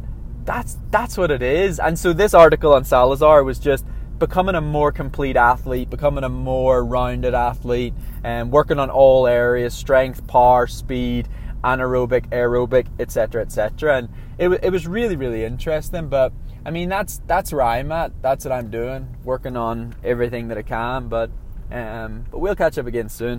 that's 0.49 0.79
that's 0.91 1.19
what 1.19 1.31
it 1.31 1.43
is. 1.43 1.79
And 1.79 1.99
so 1.99 2.15
this 2.15 2.33
article 2.33 2.73
on 2.73 2.83
Salazar 2.83 3.45
was 3.45 3.59
just 3.59 3.85
becoming 4.19 4.55
a 4.55 4.63
more 4.63 4.91
complete 4.91 5.37
athlete, 5.37 5.91
becoming 5.91 6.25
a 6.25 6.29
more 6.31 6.83
rounded 6.83 7.35
athlete, 7.35 7.93
and 8.25 8.51
working 8.51 8.79
on 8.79 8.89
all 8.89 9.27
areas: 9.27 9.75
strength, 9.75 10.27
power, 10.27 10.67
speed, 10.67 11.29
anaerobic, 11.63 12.31
aerobic, 12.31 12.87
etc., 12.99 13.43
etc. 13.43 13.99
And 13.99 14.09
it 14.39 14.49
it 14.65 14.73
was 14.73 14.87
really 14.87 15.17
really 15.17 15.45
interesting. 15.45 16.09
But 16.09 16.33
I 16.65 16.71
mean, 16.71 16.89
that's 16.89 17.21
that's 17.27 17.53
where 17.53 17.63
I'm 17.63 17.93
at. 17.93 18.13
That's 18.23 18.47
what 18.47 18.53
I'm 18.53 18.71
doing, 18.71 19.17
working 19.25 19.55
on 19.55 19.97
everything 20.03 20.49
that 20.49 20.57
I 20.57 20.63
can. 20.63 21.09
But 21.09 21.31
um, 21.71 22.25
but 22.31 22.39
we'll 22.39 22.57
catch 22.57 22.79
up 22.79 22.87
again 22.87 23.11
soon. 23.11 23.37